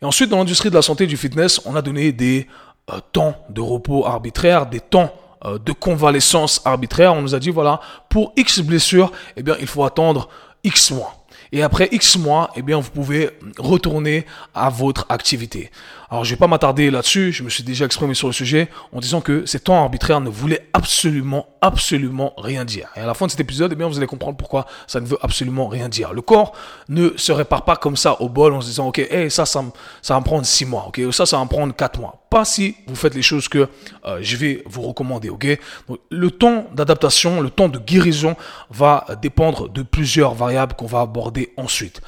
Et 0.00 0.04
ensuite, 0.04 0.30
dans 0.30 0.38
l'industrie 0.38 0.70
de 0.70 0.74
la 0.74 0.82
santé 0.82 1.04
et 1.04 1.06
du 1.06 1.16
fitness, 1.16 1.60
on 1.64 1.76
a 1.76 1.82
donné 1.82 2.12
des 2.12 2.46
euh, 2.90 2.98
temps 3.12 3.36
de 3.50 3.60
repos 3.60 4.06
arbitraires, 4.06 4.66
des 4.66 4.80
temps 4.80 5.14
de 5.44 5.72
convalescence 5.72 6.62
arbitraire. 6.64 7.14
On 7.14 7.22
nous 7.22 7.34
a 7.34 7.40
dit, 7.40 7.50
voilà, 7.50 7.80
pour 8.08 8.32
X 8.36 8.60
blessures, 8.60 9.10
eh 9.36 9.42
bien, 9.42 9.56
il 9.58 9.66
faut 9.66 9.82
attendre 9.82 10.28
X 10.62 10.92
mois. 10.92 11.22
Et 11.52 11.62
après 11.62 11.88
X 11.92 12.16
mois, 12.16 12.50
eh 12.56 12.62
bien, 12.62 12.80
vous 12.80 12.90
pouvez 12.90 13.30
retourner 13.58 14.24
à 14.54 14.70
votre 14.70 15.04
activité. 15.10 15.70
Alors, 16.12 16.24
je 16.24 16.30
vais 16.34 16.36
pas 16.36 16.46
m'attarder 16.46 16.90
là-dessus. 16.90 17.32
Je 17.32 17.42
me 17.42 17.48
suis 17.48 17.62
déjà 17.62 17.86
exprimé 17.86 18.12
sur 18.12 18.26
le 18.26 18.34
sujet 18.34 18.68
en 18.92 19.00
disant 19.00 19.22
que 19.22 19.46
ces 19.46 19.58
temps 19.58 19.80
arbitraires 19.80 20.20
ne 20.20 20.28
voulaient 20.28 20.68
absolument, 20.74 21.46
absolument 21.62 22.34
rien 22.36 22.66
dire. 22.66 22.90
Et 22.96 23.00
à 23.00 23.06
la 23.06 23.14
fin 23.14 23.24
de 23.24 23.30
cet 23.30 23.40
épisode, 23.40 23.72
eh 23.72 23.76
bien, 23.76 23.88
vous 23.88 23.96
allez 23.96 24.06
comprendre 24.06 24.36
pourquoi 24.36 24.66
ça 24.86 25.00
ne 25.00 25.06
veut 25.06 25.16
absolument 25.22 25.68
rien 25.68 25.88
dire. 25.88 26.12
Le 26.12 26.20
corps 26.20 26.52
ne 26.90 27.16
se 27.16 27.32
répare 27.32 27.64
pas 27.64 27.76
comme 27.76 27.96
ça 27.96 28.20
au 28.20 28.28
bol 28.28 28.52
en 28.52 28.60
se 28.60 28.66
disant, 28.66 28.88
OK, 28.88 28.98
hey, 28.98 29.30
ça, 29.30 29.46
ça, 29.46 29.64
ça 30.02 30.12
va 30.12 30.20
me 30.20 30.24
prendre 30.26 30.44
six 30.44 30.66
mois. 30.66 30.84
OK, 30.88 31.00
ça, 31.12 31.24
ça 31.24 31.38
va 31.38 31.44
me 31.44 31.48
prendre 31.48 31.74
quatre 31.74 31.98
mois. 31.98 32.26
Pas 32.28 32.44
si 32.44 32.76
vous 32.86 32.94
faites 32.94 33.14
les 33.14 33.22
choses 33.22 33.48
que 33.48 33.66
euh, 34.04 34.18
je 34.20 34.36
vais 34.36 34.62
vous 34.66 34.82
recommander. 34.82 35.30
OK, 35.30 35.46
Donc, 35.88 35.98
le 36.10 36.30
temps 36.30 36.66
d'adaptation, 36.74 37.40
le 37.40 37.48
temps 37.48 37.70
de 37.70 37.78
guérison 37.78 38.36
va 38.68 39.06
dépendre 39.22 39.70
de 39.70 39.80
plusieurs 39.80 40.34
variables 40.34 40.74
qu'on 40.74 40.84
va 40.84 41.00
aborder 41.00 41.54
ensuite. 41.56 42.02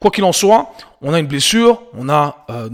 Quoi 0.00 0.10
qu'il 0.10 0.24
en 0.24 0.32
soit, 0.32 0.72
on 1.02 1.12
a 1.12 1.18
une 1.18 1.26
blessure, 1.26 1.82
on 1.94 2.08
a 2.08 2.46
euh, 2.50 2.68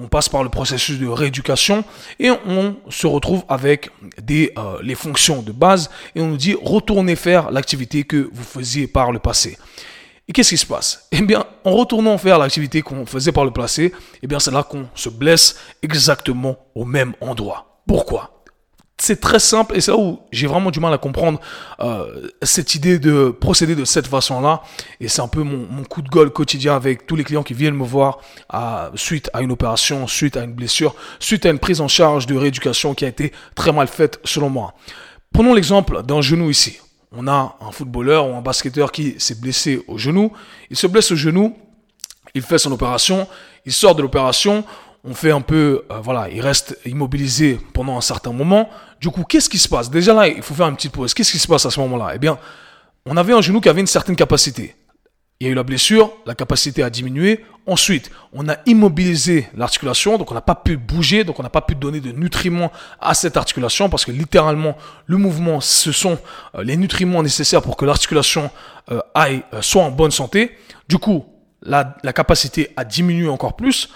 on 0.00 0.08
passe 0.08 0.28
par 0.28 0.42
le 0.42 0.48
processus 0.48 0.98
de 0.98 1.06
rééducation 1.06 1.84
et 2.18 2.30
on 2.30 2.74
se 2.88 3.06
retrouve 3.06 3.44
avec 3.48 3.90
des, 4.20 4.52
euh, 4.58 4.78
les 4.82 4.96
fonctions 4.96 5.42
de 5.42 5.52
base 5.52 5.90
et 6.16 6.20
on 6.20 6.26
nous 6.26 6.36
dit 6.36 6.56
retournez 6.60 7.14
faire 7.14 7.50
l'activité 7.50 8.02
que 8.02 8.28
vous 8.32 8.42
faisiez 8.42 8.88
par 8.88 9.12
le 9.12 9.20
passé. 9.20 9.58
Et 10.28 10.32
qu'est-ce 10.32 10.50
qui 10.50 10.58
se 10.58 10.66
passe? 10.66 11.06
Eh 11.12 11.20
bien, 11.20 11.44
en 11.64 11.72
retournant 11.72 12.16
faire 12.18 12.38
l'activité 12.38 12.82
qu'on 12.82 13.06
faisait 13.06 13.32
par 13.32 13.44
le 13.44 13.50
passé, 13.50 13.92
eh 14.22 14.26
bien, 14.26 14.38
c'est 14.38 14.50
là 14.50 14.62
qu'on 14.62 14.86
se 14.94 15.08
blesse 15.08 15.56
exactement 15.82 16.56
au 16.74 16.84
même 16.84 17.12
endroit. 17.20 17.80
Pourquoi? 17.86 18.41
C'est 18.98 19.20
très 19.20 19.40
simple 19.40 19.76
et 19.76 19.80
c'est 19.80 19.90
là 19.90 19.96
où 19.96 20.20
j'ai 20.30 20.46
vraiment 20.46 20.70
du 20.70 20.78
mal 20.78 20.92
à 20.94 20.98
comprendre 20.98 21.40
euh, 21.80 22.28
cette 22.42 22.74
idée 22.74 22.98
de 22.98 23.30
procéder 23.30 23.74
de 23.74 23.84
cette 23.84 24.06
façon-là. 24.06 24.62
Et 25.00 25.08
c'est 25.08 25.22
un 25.22 25.28
peu 25.28 25.42
mon, 25.42 25.82
coup 25.84 26.02
de 26.02 26.08
gueule 26.08 26.30
quotidien 26.30 26.76
avec 26.76 27.06
tous 27.06 27.16
les 27.16 27.24
clients 27.24 27.42
qui 27.42 27.54
viennent 27.54 27.74
me 27.74 27.84
voir 27.84 28.20
suite 28.94 29.28
à 29.32 29.42
une 29.42 29.50
opération, 29.50 30.06
suite 30.06 30.36
à 30.36 30.44
une 30.44 30.52
blessure, 30.52 30.94
suite 31.18 31.46
à 31.46 31.50
une 31.50 31.58
prise 31.58 31.80
en 31.80 31.88
charge 31.88 32.26
de 32.26 32.36
rééducation 32.36 32.94
qui 32.94 33.04
a 33.04 33.08
été 33.08 33.32
très 33.54 33.72
mal 33.72 33.88
faite 33.88 34.20
selon 34.24 34.50
moi. 34.50 34.74
Prenons 35.32 35.54
l'exemple 35.54 36.02
d'un 36.02 36.20
genou 36.20 36.50
ici. 36.50 36.78
On 37.10 37.26
a 37.26 37.56
un 37.60 37.72
footballeur 37.72 38.28
ou 38.28 38.36
un 38.36 38.40
basketteur 38.40 38.92
qui 38.92 39.16
s'est 39.18 39.34
blessé 39.34 39.82
au 39.88 39.98
genou. 39.98 40.32
Il 40.70 40.76
se 40.76 40.86
blesse 40.86 41.10
au 41.10 41.16
genou, 41.16 41.56
il 42.34 42.42
fait 42.42 42.58
son 42.58 42.72
opération, 42.72 43.26
il 43.66 43.72
sort 43.72 43.94
de 43.94 44.02
l'opération, 44.02 44.64
on 45.04 45.14
fait 45.14 45.32
un 45.32 45.40
peu, 45.40 45.84
euh, 45.90 45.98
voilà, 46.00 46.28
il 46.28 46.40
reste 46.40 46.78
immobilisé 46.86 47.58
pendant 47.72 47.96
un 47.96 48.00
certain 48.00 48.32
moment. 48.32 48.68
Du 49.00 49.08
coup, 49.10 49.24
qu'est-ce 49.24 49.48
qui 49.48 49.58
se 49.58 49.68
passe? 49.68 49.90
Déjà 49.90 50.14
là, 50.14 50.28
il 50.28 50.42
faut 50.42 50.54
faire 50.54 50.68
une 50.68 50.76
petite 50.76 50.92
pause. 50.92 51.12
Qu'est-ce 51.12 51.32
qui 51.32 51.38
se 51.38 51.48
passe 51.48 51.66
à 51.66 51.70
ce 51.70 51.80
moment-là? 51.80 52.12
Eh 52.14 52.18
bien, 52.18 52.38
on 53.04 53.16
avait 53.16 53.32
un 53.32 53.40
genou 53.40 53.60
qui 53.60 53.68
avait 53.68 53.80
une 53.80 53.86
certaine 53.88 54.14
capacité. 54.14 54.76
Il 55.40 55.46
y 55.46 55.48
a 55.48 55.52
eu 55.52 55.56
la 55.56 55.64
blessure, 55.64 56.12
la 56.24 56.36
capacité 56.36 56.84
a 56.84 56.90
diminué. 56.90 57.44
Ensuite, 57.66 58.12
on 58.32 58.48
a 58.48 58.58
immobilisé 58.66 59.48
l'articulation, 59.56 60.18
donc 60.18 60.30
on 60.30 60.34
n'a 60.34 60.40
pas 60.40 60.54
pu 60.54 60.76
bouger, 60.76 61.24
donc 61.24 61.40
on 61.40 61.42
n'a 61.42 61.50
pas 61.50 61.62
pu 61.62 61.74
donner 61.74 62.00
de 62.00 62.12
nutriments 62.12 62.70
à 63.00 63.14
cette 63.14 63.36
articulation 63.36 63.88
parce 63.88 64.04
que 64.04 64.12
littéralement, 64.12 64.76
le 65.06 65.16
mouvement, 65.16 65.60
ce 65.60 65.90
sont 65.90 66.18
euh, 66.54 66.62
les 66.62 66.76
nutriments 66.76 67.24
nécessaires 67.24 67.62
pour 67.62 67.76
que 67.76 67.84
l'articulation 67.84 68.50
euh, 68.92 69.00
aille, 69.14 69.42
soit 69.62 69.82
en 69.82 69.90
bonne 69.90 70.12
santé. 70.12 70.56
Du 70.88 70.98
coup, 70.98 71.24
la, 71.60 71.96
la 72.04 72.12
capacité 72.12 72.70
a 72.76 72.84
diminué 72.84 73.28
encore 73.28 73.56
plus 73.56 73.88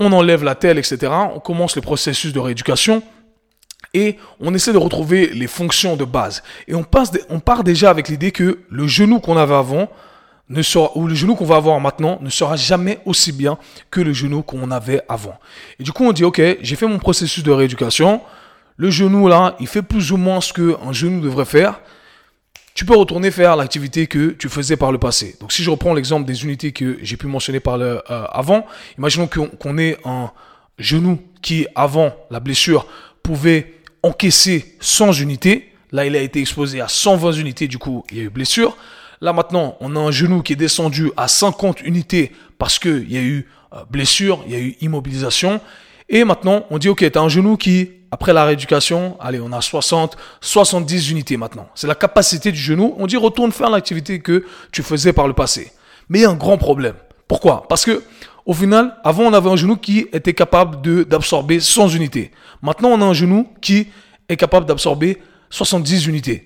on 0.00 0.12
enlève 0.12 0.42
la 0.42 0.54
telle, 0.56 0.78
etc. 0.78 1.12
On 1.34 1.38
commence 1.38 1.76
le 1.76 1.82
processus 1.82 2.32
de 2.32 2.40
rééducation 2.40 3.02
et 3.92 4.16
on 4.40 4.54
essaie 4.54 4.72
de 4.72 4.78
retrouver 4.78 5.28
les 5.28 5.46
fonctions 5.46 5.96
de 5.96 6.04
base. 6.04 6.42
Et 6.66 6.74
on, 6.74 6.82
part 6.82 7.64
déjà 7.64 7.90
avec 7.90 8.08
l'idée 8.08 8.32
que 8.32 8.60
le 8.68 8.86
genou 8.86 9.20
qu'on 9.20 9.36
avait 9.36 9.54
avant 9.54 9.88
ne 10.48 10.62
sera, 10.62 10.90
ou 10.96 11.06
le 11.06 11.14
genou 11.14 11.34
qu'on 11.34 11.44
va 11.44 11.56
avoir 11.56 11.78
maintenant 11.80 12.18
ne 12.22 12.30
sera 12.30 12.56
jamais 12.56 13.00
aussi 13.04 13.32
bien 13.32 13.58
que 13.90 14.00
le 14.00 14.12
genou 14.12 14.42
qu'on 14.42 14.70
avait 14.70 15.02
avant. 15.08 15.38
Et 15.78 15.84
du 15.84 15.92
coup, 15.92 16.04
on 16.04 16.12
dit, 16.12 16.24
OK, 16.24 16.40
j'ai 16.60 16.76
fait 16.76 16.86
mon 16.86 16.98
processus 16.98 17.44
de 17.44 17.50
rééducation. 17.50 18.20
Le 18.76 18.90
genou, 18.90 19.28
là, 19.28 19.56
il 19.60 19.66
fait 19.66 19.82
plus 19.82 20.12
ou 20.12 20.16
moins 20.16 20.40
ce 20.40 20.52
qu'un 20.52 20.92
genou 20.92 21.20
devrait 21.20 21.44
faire. 21.44 21.80
Tu 22.80 22.86
peux 22.86 22.96
retourner 22.96 23.30
faire 23.30 23.56
l'activité 23.56 24.06
que 24.06 24.30
tu 24.30 24.48
faisais 24.48 24.78
par 24.78 24.90
le 24.90 24.96
passé. 24.96 25.36
Donc, 25.38 25.52
si 25.52 25.62
je 25.62 25.68
reprends 25.68 25.92
l'exemple 25.92 26.26
des 26.26 26.44
unités 26.44 26.72
que 26.72 26.96
j'ai 27.02 27.18
pu 27.18 27.26
mentionner 27.26 27.60
par 27.60 27.76
le, 27.76 28.00
euh, 28.10 28.24
avant, 28.30 28.64
imaginons 28.96 29.28
qu'on 29.28 29.76
ait 29.76 29.98
un 30.06 30.30
genou 30.78 31.20
qui, 31.42 31.66
avant 31.74 32.16
la 32.30 32.40
blessure, 32.40 32.86
pouvait 33.22 33.74
encaisser 34.02 34.76
100 34.80 35.12
unités. 35.12 35.74
Là, 35.92 36.06
il 36.06 36.16
a 36.16 36.22
été 36.22 36.40
exposé 36.40 36.80
à 36.80 36.88
120 36.88 37.32
unités, 37.32 37.68
du 37.68 37.76
coup, 37.76 38.02
il 38.10 38.16
y 38.16 38.20
a 38.22 38.22
eu 38.22 38.30
blessure. 38.30 38.78
Là 39.20 39.34
maintenant, 39.34 39.76
on 39.80 39.94
a 39.94 39.98
un 40.00 40.10
genou 40.10 40.40
qui 40.40 40.54
est 40.54 40.56
descendu 40.56 41.10
à 41.18 41.28
50 41.28 41.82
unités 41.82 42.32
parce 42.56 42.78
qu'il 42.78 43.12
y 43.12 43.18
a 43.18 43.22
eu 43.22 43.46
euh, 43.74 43.84
blessure, 43.90 44.42
il 44.46 44.52
y 44.54 44.56
a 44.56 44.58
eu 44.58 44.76
immobilisation. 44.80 45.60
Et 46.08 46.24
maintenant, 46.24 46.64
on 46.70 46.78
dit, 46.78 46.88
OK, 46.88 47.00
tu 47.00 47.18
as 47.18 47.20
un 47.20 47.28
genou 47.28 47.58
qui, 47.58 47.90
après 48.10 48.32
la 48.32 48.44
rééducation, 48.44 49.16
allez, 49.20 49.40
on 49.40 49.52
a 49.52 49.60
60, 49.60 50.16
70 50.40 51.10
unités 51.10 51.36
maintenant. 51.36 51.68
C'est 51.74 51.86
la 51.86 51.94
capacité 51.94 52.50
du 52.50 52.58
genou. 52.58 52.94
On 52.98 53.06
dit, 53.06 53.16
retourne 53.16 53.52
faire 53.52 53.70
l'activité 53.70 54.20
que 54.20 54.44
tu 54.72 54.82
faisais 54.82 55.12
par 55.12 55.28
le 55.28 55.32
passé. 55.32 55.72
Mais 56.08 56.20
il 56.20 56.22
y 56.22 56.24
a 56.24 56.30
un 56.30 56.34
grand 56.34 56.58
problème. 56.58 56.96
Pourquoi? 57.28 57.68
Parce 57.68 57.84
que, 57.84 58.02
au 58.46 58.54
final, 58.54 58.96
avant, 59.04 59.24
on 59.24 59.32
avait 59.32 59.50
un 59.50 59.56
genou 59.56 59.76
qui 59.76 60.06
était 60.12 60.34
capable 60.34 61.06
d'absorber 61.06 61.60
100 61.60 61.90
unités. 61.90 62.32
Maintenant, 62.62 62.88
on 62.88 63.00
a 63.00 63.04
un 63.04 63.12
genou 63.12 63.46
qui 63.60 63.88
est 64.28 64.36
capable 64.36 64.66
d'absorber 64.66 65.22
70 65.50 66.06
unités. 66.06 66.44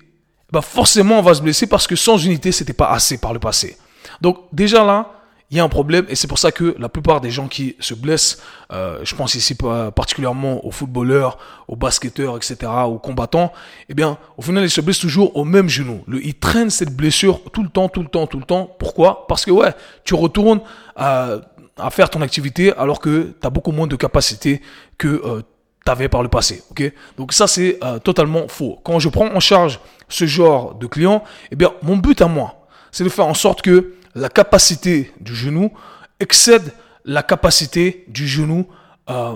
Bah, 0.51 0.61
forcément 0.61 1.19
on 1.19 1.21
va 1.21 1.33
se 1.33 1.41
blesser 1.41 1.67
parce 1.67 1.87
que 1.87 1.95
sans 1.95 2.23
unité, 2.23 2.51
c'était 2.51 2.73
pas 2.73 2.91
assez 2.91 3.17
par 3.17 3.33
le 3.33 3.39
passé. 3.39 3.77
Donc 4.21 4.37
déjà 4.53 4.83
là, 4.83 5.11
il 5.51 5.57
y 5.57 5.59
a 5.59 5.63
un 5.63 5.69
problème 5.69 6.05
et 6.09 6.15
c'est 6.15 6.27
pour 6.27 6.39
ça 6.39 6.51
que 6.51 6.75
la 6.79 6.89
plupart 6.89 7.21
des 7.21 7.29
gens 7.29 7.47
qui 7.47 7.75
se 7.79 7.93
blessent, 7.93 8.41
euh, 8.71 8.99
je 9.03 9.15
pense 9.15 9.35
ici 9.35 9.55
particulièrement 9.95 10.65
aux 10.65 10.71
footballeurs, 10.71 11.37
aux 11.67 11.75
basketteurs, 11.75 12.35
etc., 12.35 12.71
aux 12.85 12.97
combattants, 12.97 13.53
eh 13.89 13.93
bien, 13.93 14.17
au 14.37 14.41
final, 14.41 14.63
ils 14.63 14.69
se 14.69 14.81
blessent 14.81 14.99
toujours 14.99 15.35
au 15.37 15.43
même 15.43 15.69
genou. 15.69 16.03
Le, 16.07 16.25
ils 16.25 16.33
traînent 16.33 16.71
cette 16.71 16.95
blessure 16.95 17.41
tout 17.53 17.61
le 17.61 17.69
temps, 17.69 17.89
tout 17.89 18.01
le 18.01 18.07
temps, 18.07 18.25
tout 18.25 18.39
le 18.39 18.45
temps. 18.45 18.75
Pourquoi? 18.79 19.27
Parce 19.27 19.45
que 19.45 19.51
ouais, 19.51 19.73
tu 20.03 20.15
retournes 20.15 20.61
à, 20.95 21.37
à 21.77 21.89
faire 21.89 22.09
ton 22.09 22.21
activité 22.21 22.73
alors 22.77 22.99
que 22.99 23.35
tu 23.39 23.47
as 23.47 23.49
beaucoup 23.49 23.71
moins 23.71 23.87
de 23.87 23.95
capacité 23.95 24.61
que 24.97 25.07
euh, 25.07 25.41
t'avais 25.83 26.09
par 26.09 26.23
le 26.23 26.29
passé. 26.29 26.63
ok? 26.71 26.91
Donc 27.17 27.33
ça, 27.33 27.47
c'est 27.47 27.77
euh, 27.83 27.99
totalement 27.99 28.47
faux. 28.47 28.79
Quand 28.83 28.99
je 28.99 29.09
prends 29.09 29.27
en 29.27 29.39
charge 29.39 29.79
ce 30.09 30.25
genre 30.25 30.75
de 30.75 30.87
client, 30.87 31.23
eh 31.51 31.55
bien, 31.55 31.71
mon 31.83 31.97
but 31.97 32.21
à 32.21 32.27
moi, 32.27 32.67
c'est 32.91 33.03
de 33.03 33.09
faire 33.09 33.27
en 33.27 33.33
sorte 33.33 33.61
que 33.61 33.94
la 34.15 34.29
capacité 34.29 35.11
du 35.19 35.35
genou 35.35 35.71
excède 36.19 36.73
la 37.03 37.21
capacité 37.21 38.05
du 38.07 38.27
genou 38.27 38.67
euh, 39.09 39.35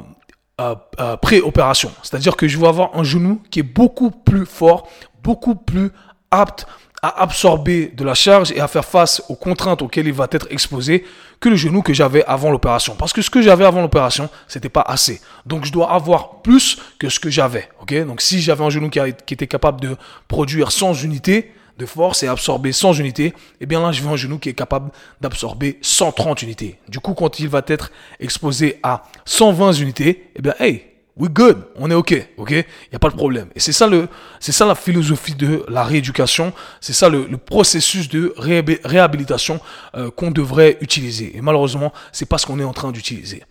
euh, 0.59 0.75
euh 0.99 1.17
pré-opération. 1.17 1.91
C'est-à-dire 2.01 2.35
que 2.35 2.47
je 2.47 2.57
vais 2.57 2.67
avoir 2.67 2.97
un 2.97 3.03
genou 3.03 3.41
qui 3.51 3.59
est 3.59 3.63
beaucoup 3.63 4.09
plus 4.09 4.45
fort, 4.45 4.89
beaucoup 5.21 5.55
plus 5.55 5.91
apte 6.31 6.65
à 7.01 7.21
absorber 7.21 7.87
de 7.95 8.03
la 8.03 8.13
charge 8.13 8.51
et 8.51 8.59
à 8.59 8.67
faire 8.67 8.83
face 8.83 9.21
aux 9.29 9.35
contraintes 9.35 9.81
auxquelles 9.81 10.07
il 10.07 10.13
va 10.13 10.27
être 10.31 10.47
exposé 10.49 11.05
que 11.39 11.47
le 11.47 11.55
genou 11.55 11.81
que 11.81 11.93
j'avais 11.93 12.25
avant 12.25 12.51
l'opération. 12.51 12.95
Parce 12.97 13.13
que 13.13 13.21
ce 13.21 13.29
que 13.29 13.41
j'avais 13.41 13.63
avant 13.63 13.81
l'opération, 13.81 14.29
c'était 14.47 14.69
pas 14.69 14.81
assez. 14.81 15.21
Donc 15.45 15.63
je 15.63 15.71
dois 15.71 15.93
avoir 15.93 16.41
plus 16.41 16.77
que 16.97 17.07
ce 17.07 17.19
que 17.19 17.29
j'avais. 17.29 17.69
Donc 18.05 18.21
si 18.21 18.41
j'avais 18.41 18.65
un 18.65 18.69
genou 18.69 18.89
qui, 18.89 18.99
qui, 19.25 19.33
était 19.33 19.47
capable 19.47 19.79
de 19.79 19.95
produire 20.27 20.71
100 20.71 20.95
unités 20.95 21.53
de 21.79 21.85
force 21.85 22.21
et 22.21 22.27
absorber 22.27 22.71
100 22.71 22.93
unités, 22.93 23.33
eh 23.61 23.65
bien 23.65 23.81
là 23.81 23.91
je 23.91 24.03
veux 24.03 24.09
un 24.09 24.15
genou 24.15 24.37
qui 24.37 24.49
est 24.49 24.53
capable 24.53 24.91
d'absorber 25.21 25.79
130 25.81 26.43
unités. 26.43 26.77
Du 26.87 26.99
coup, 26.99 27.13
quand 27.13 27.39
il 27.39 27.47
va 27.47 27.63
être 27.65 27.91
exposé 28.19 28.79
à 28.83 29.03
120 29.25 29.73
unités, 29.73 30.29
eh 30.35 30.41
bien 30.41 30.53
hey, 30.59 30.83
we 31.19 31.29
good, 31.29 31.63
on 31.75 31.91
est 31.91 31.95
ok, 31.95 32.27
ok, 32.37 32.51
il 32.51 32.55
n'y 32.91 32.95
a 32.95 32.99
pas 32.99 33.09
de 33.09 33.15
problème. 33.15 33.49
Et 33.55 33.59
c'est 33.59 33.73
ça 33.73 33.87
le, 33.87 34.07
c'est 34.39 34.51
ça 34.51 34.65
la 34.65 34.75
philosophie 34.75 35.35
de 35.35 35.63
la 35.67 35.83
rééducation, 35.83 36.53
c'est 36.79 36.93
ça 36.93 37.09
le, 37.09 37.27
processus 37.37 38.09
de 38.09 38.33
réhabilitation 38.37 39.59
euh, 39.95 40.09
qu'on 40.11 40.31
devrait 40.31 40.77
utiliser. 40.81 41.35
Et 41.35 41.41
malheureusement, 41.41 41.93
c'est 42.11 42.27
pas 42.27 42.37
ce 42.37 42.45
qu'on 42.45 42.59
est 42.59 42.63
en 42.63 42.73
train 42.73 42.91
d'utiliser. 42.91 43.43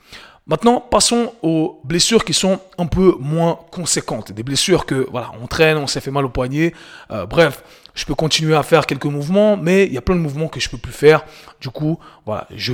Maintenant, 0.48 0.80
passons 0.80 1.34
aux 1.42 1.78
blessures 1.84 2.24
qui 2.24 2.32
sont 2.32 2.58
un 2.78 2.86
peu 2.86 3.16
moins 3.20 3.58
conséquentes. 3.70 4.32
Des 4.32 4.42
blessures 4.42 4.86
que, 4.86 5.06
voilà, 5.10 5.30
on 5.42 5.46
traîne, 5.46 5.76
on 5.76 5.86
s'est 5.86 6.00
fait 6.00 6.10
mal 6.10 6.24
au 6.24 6.30
poignet. 6.30 6.72
Euh, 7.10 7.26
bref, 7.26 7.62
je 7.94 8.06
peux 8.06 8.14
continuer 8.14 8.56
à 8.56 8.62
faire 8.62 8.86
quelques 8.86 9.04
mouvements, 9.04 9.58
mais 9.58 9.84
il 9.84 9.92
y 9.92 9.98
a 9.98 10.00
plein 10.00 10.16
de 10.16 10.20
mouvements 10.20 10.48
que 10.48 10.58
je 10.58 10.70
peux 10.70 10.78
plus 10.78 10.92
faire. 10.92 11.26
Du 11.60 11.68
coup, 11.68 11.98
voilà, 12.24 12.46
je 12.54 12.72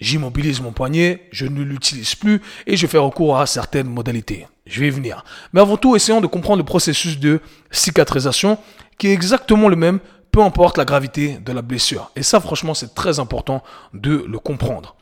j'immobilise 0.00 0.60
mon 0.60 0.72
poignet, 0.72 1.28
je 1.30 1.46
ne 1.46 1.62
l'utilise 1.62 2.16
plus 2.16 2.42
et 2.66 2.76
je 2.76 2.86
fais 2.86 2.98
recours 2.98 3.38
à 3.38 3.46
certaines 3.46 3.88
modalités. 3.88 4.48
Je 4.66 4.80
vais 4.80 4.88
y 4.88 4.90
venir. 4.90 5.24
Mais 5.52 5.60
avant 5.60 5.76
tout, 5.76 5.94
essayons 5.94 6.20
de 6.20 6.26
comprendre 6.26 6.58
le 6.58 6.64
processus 6.64 7.18
de 7.20 7.40
cicatrisation 7.70 8.58
qui 8.98 9.08
est 9.08 9.12
exactement 9.12 9.68
le 9.68 9.76
même, 9.76 10.00
peu 10.32 10.42
importe 10.42 10.76
la 10.76 10.84
gravité 10.84 11.38
de 11.44 11.52
la 11.52 11.62
blessure. 11.62 12.10
Et 12.16 12.22
ça, 12.22 12.40
franchement, 12.40 12.74
c'est 12.74 12.94
très 12.94 13.20
important 13.20 13.62
de 13.94 14.24
le 14.26 14.38
comprendre. 14.38 14.96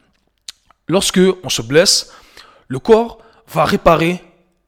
Lorsque 0.91 1.21
on 1.45 1.49
se 1.49 1.63
blesse, 1.63 2.13
le 2.67 2.81
corps 2.81 3.19
va 3.47 3.65
réparer 3.65 4.23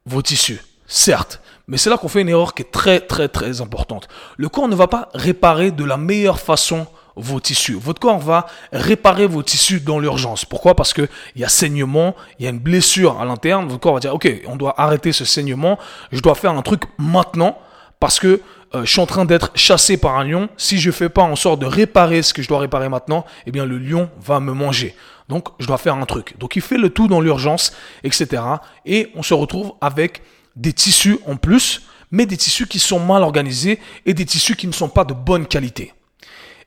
vos 0.07 0.23
tissus, 0.23 0.61
certes. 0.87 1.41
Mais 1.67 1.79
c'est 1.79 1.91
là 1.91 1.97
qu'on 1.97 2.07
fait 2.07 2.21
une 2.21 2.29
erreur 2.29 2.55
qui 2.55 2.63
est 2.63 2.71
très 2.71 3.01
très 3.01 3.29
très 3.29 3.61
importante. 3.61 4.07
Le 4.37 4.49
corps 4.49 4.69
ne 4.69 4.77
va 4.77 4.87
pas 4.87 5.09
réparer 5.15 5.73
de 5.73 5.85
la 5.85 5.97
meilleure 5.97 6.39
façon 6.39 6.87
vos 7.17 7.41
tissus. 7.41 7.75
Votre 7.75 8.01
corps 8.01 8.21
va 8.21 8.47
réparer 8.73 9.27
vos 9.27 9.43
tissus 9.43 9.81
dans 9.81 9.99
l'urgence. 9.99 10.45
Pourquoi? 10.45 10.77
Parce 10.77 10.95
qu'il 10.95 11.09
y 11.35 11.43
a 11.43 11.49
saignement, 11.49 12.15
il 12.39 12.45
y 12.45 12.47
a 12.47 12.51
une 12.51 12.61
blessure 12.61 13.21
à 13.21 13.25
l'interne. 13.25 13.67
Votre 13.67 13.81
corps 13.81 13.95
va 13.95 14.01
dire, 14.01 14.15
OK, 14.15 14.29
on 14.47 14.55
doit 14.55 14.81
arrêter 14.81 15.11
ce 15.11 15.25
saignement. 15.25 15.77
Je 16.13 16.21
dois 16.21 16.37
faire 16.37 16.53
un 16.53 16.63
truc 16.63 16.85
maintenant 16.99 17.59
parce 17.99 18.21
que 18.21 18.41
euh, 18.75 18.85
je 18.85 18.91
suis 18.91 19.01
en 19.01 19.07
train 19.07 19.25
d'être 19.25 19.51
chassé 19.57 19.97
par 19.97 20.17
un 20.19 20.25
lion. 20.25 20.49
Si 20.57 20.79
je 20.79 20.93
fais 20.93 21.09
pas 21.09 21.23
en 21.23 21.37
sorte 21.37 21.61
de 21.61 21.67
réparer 21.67 22.23
ce 22.23 22.33
que 22.33 22.43
je 22.43 22.49
dois 22.49 22.61
réparer 22.61 22.89
maintenant, 22.89 23.27
eh 23.47 23.51
bien 23.51 23.67
le 23.67 23.79
lion 23.79 24.09
va 24.21 24.39
me 24.39 24.53
manger. 24.53 24.95
Donc 25.33 25.49
je 25.59 25.67
dois 25.67 25.79
faire 25.79 25.95
un 25.95 26.05
truc. 26.05 26.37
Donc 26.39 26.57
il 26.57 26.61
fait 26.61 26.77
le 26.77 26.91
tout 26.91 27.09
dans 27.09 27.23
l'urgence, 27.23 27.73
etc. 28.05 28.43
Et 28.85 29.11
on 29.15 29.23
se 29.23 29.33
retrouve 29.33 29.73
avec 29.81 30.21
des 30.57 30.75
tissus 30.75 31.19
en 31.27 31.37
plus, 31.37 31.87
mais 32.11 32.27
des 32.27 32.37
tissus 32.37 32.67
qui 32.67 32.79
sont 32.79 33.01
mal 33.01 33.23
organisés 33.23 33.79
et 34.05 34.13
des 34.13 34.27
tissus 34.27 34.57
qui 34.57 34.67
ne 34.67 34.73
sont 34.73 34.91
pas 34.91 35.05
de 35.05 35.15
bonne 35.15 35.47
qualité. 35.47 35.95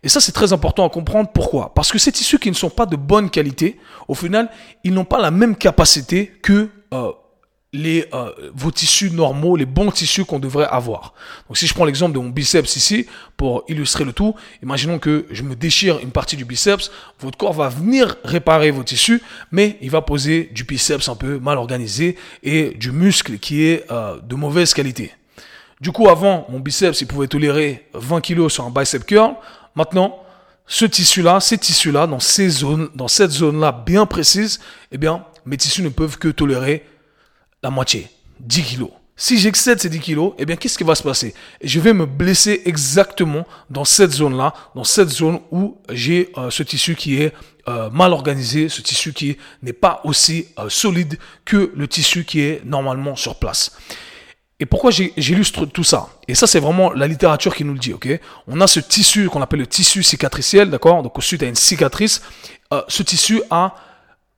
Et 0.01 0.10
ça, 0.10 0.19
c'est 0.19 0.31
très 0.31 0.51
important 0.51 0.84
à 0.84 0.89
comprendre. 0.89 1.29
Pourquoi? 1.31 1.75
Parce 1.75 1.91
que 1.91 2.00
ces 2.00 2.12
tissus 2.12 2.39
qui 2.39 2.50
ne 2.50 2.55
sont 2.55 2.72
pas 2.72 2.88
de 2.88 2.95
bonne 2.95 3.29
qualité, 3.29 3.79
au 4.07 4.15
final, 4.15 4.50
ils 4.84 4.93
n'ont 4.95 5.05
pas 5.05 5.22
la 5.22 5.29
même 5.29 5.55
capacité 5.55 6.34
que 6.41 6.72
euh, 6.91 7.12
les, 7.75 8.05
euh, 8.13 8.32
vos 8.53 8.72
tissus 8.72 9.12
normaux, 9.12 9.55
les 9.55 9.65
bons 9.65 9.91
tissus 9.91 10.25
qu'on 10.25 10.39
devrait 10.39 10.67
avoir. 10.67 11.13
Donc 11.48 11.58
si 11.58 11.67
je 11.67 11.74
prends 11.74 11.86
l'exemple 11.86 12.13
de 12.13 12.20
mon 12.20 12.29
biceps 12.29 12.75
ici, 12.75 13.05
pour 13.38 13.63
illustrer 13.67 14.05
le 14.05 14.13
tout, 14.13 14.34
imaginons 14.63 14.98
que 14.98 15.25
je 15.29 15.44
me 15.44 15.55
déchire 15.55 16.00
une 16.00 16.12
partie 16.12 16.38
du 16.38 16.46
biceps, 16.46 16.89
votre 17.20 17.38
corps 17.38 17.53
va 17.53 17.70
venir 17.70 18.15
réparer 18.24 18.72
vos 18.72 18.84
tissus, 18.84 19.22
mais 19.51 19.77
il 19.82 19.91
va 19.91 20.01
poser 20.01 20.50
du 20.53 20.63
biceps 20.63 21.10
un 21.10 21.15
peu 21.15 21.39
mal 21.39 21.58
organisé 21.58 22.15
et 22.44 22.72
du 22.72 22.91
muscle 22.91 23.38
qui 23.39 23.63
est 23.63 23.86
euh, 23.91 24.20
de 24.22 24.36
mauvaise 24.36 24.74
qualité. 24.74 25.12
Du 25.82 25.91
coup, 25.91 26.08
avant, 26.08 26.46
mon 26.50 26.60
biceps, 26.60 27.01
il 27.01 27.08
pouvait 27.08 27.27
tolérer 27.27 27.88
20 27.94 28.22
kg 28.22 28.48
sur 28.48 28.63
un 28.63 28.72
bicep 28.72 29.05
curl. 29.05 29.36
Maintenant, 29.75 30.22
ce 30.67 30.86
tissu-là, 30.86 31.41
ces 31.41 31.58
tissus-là, 31.58 32.08
dans 32.08 32.22
ces 32.22 32.48
zones, 32.50 32.89
dans 32.96 33.10
cette 33.10 33.32
zone-là 33.32 33.84
bien 33.86 34.05
précise, 34.05 34.60
eh 34.91 34.98
bien, 34.98 35.25
mes 35.46 35.58
tissus 35.58 35.84
ne 35.84 35.89
peuvent 35.89 36.17
que 36.17 36.29
tolérer 36.29 36.86
la 37.65 37.72
moitié, 37.72 38.07
10 38.41 38.63
kilos. 38.63 38.91
Si 39.17 39.39
j'excède 39.39 39.81
ces 39.81 39.89
10 39.89 40.00
kilos, 40.00 40.34
eh 40.38 40.45
bien, 40.45 40.55
qu'est-ce 40.55 40.77
qui 40.77 40.84
va 40.84 40.93
se 40.93 41.01
passer? 41.01 41.34
Je 41.63 41.79
vais 41.79 41.93
me 41.93 42.05
blesser 42.05 42.62
exactement 42.65 43.48
dans 43.72 43.86
cette 43.86 44.12
zone-là, 44.12 44.53
dans 44.75 44.84
cette 44.84 45.10
zone 45.10 45.39
où 45.50 45.77
j'ai 45.89 46.31
euh, 46.38 46.51
ce 46.51 46.62
tissu 46.62 46.93
qui 46.93 47.24
est 47.24 47.34
euh, 47.67 47.89
mal 47.89 48.13
organisé, 48.13 48.69
ce 48.69 48.81
tissu 48.84 49.13
qui 49.13 49.38
n'est 49.63 49.74
pas 49.74 50.01
aussi 50.03 50.50
euh, 50.60 50.69
solide 50.69 51.17
que 51.43 51.72
le 51.75 51.88
tissu 51.88 52.24
qui 52.24 52.41
est 52.41 52.62
normalement 52.65 53.15
sur 53.15 53.39
place. 53.39 53.75
Et 54.60 54.67
pourquoi 54.67 54.91
j'illustre 54.91 55.65
tout 55.65 55.84
ça? 55.84 56.10
Et 56.27 56.36
ça, 56.36 56.45
c'est 56.45 56.60
vraiment 56.60 56.91
la 56.91 57.07
littérature 57.07 57.55
qui 57.55 57.63
nous 57.63 57.74
le 57.74 57.79
dit, 57.79 57.93
ok? 57.93 58.07
On 58.45 58.62
a 58.62 58.67
ce 58.67 58.79
tissu 58.79 59.27
qu'on 59.27 59.41
appelle 59.41 59.62
le 59.62 59.67
tissu 59.67 60.03
cicatriciel, 60.03 60.69
d'accord? 60.69 61.01
Donc, 61.01 61.17
au-dessus, 61.17 61.39
tu 61.39 61.45
as 61.45 61.48
une 61.48 61.55
cicatrice. 61.55 62.22
Ce 62.88 63.03
tissu 63.03 63.41
a 63.50 63.75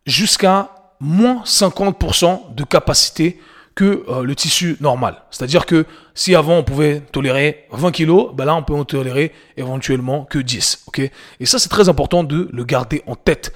jusqu'à 0.08 0.77
moins 1.00 1.44
50% 1.46 2.56
de 2.56 2.64
capacité 2.64 3.40
que 3.76 4.04
euh, 4.10 4.24
le 4.24 4.36
tissu 4.36 4.78
normal. 4.82 5.22
C'est-à-dire 5.30 5.66
que 5.66 5.86
si 6.16 6.34
avant 6.34 6.58
on 6.58 6.64
pouvait 6.64 7.02
tolérer 7.12 7.68
20 7.72 7.92
kg, 7.92 8.34
ben 8.34 8.46
là 8.46 8.56
on 8.56 8.64
peut 8.64 8.74
en 8.74 8.86
tolérer 8.86 9.32
éventuellement 9.56 10.26
que 10.26 10.40
10. 10.40 10.86
ok? 10.88 11.00
Et 11.40 11.46
ça 11.46 11.60
c'est 11.60 11.70
très 11.70 11.90
important 11.90 12.24
de 12.24 12.50
le 12.52 12.64
garder 12.64 13.04
en 13.06 13.16
tête. 13.16 13.54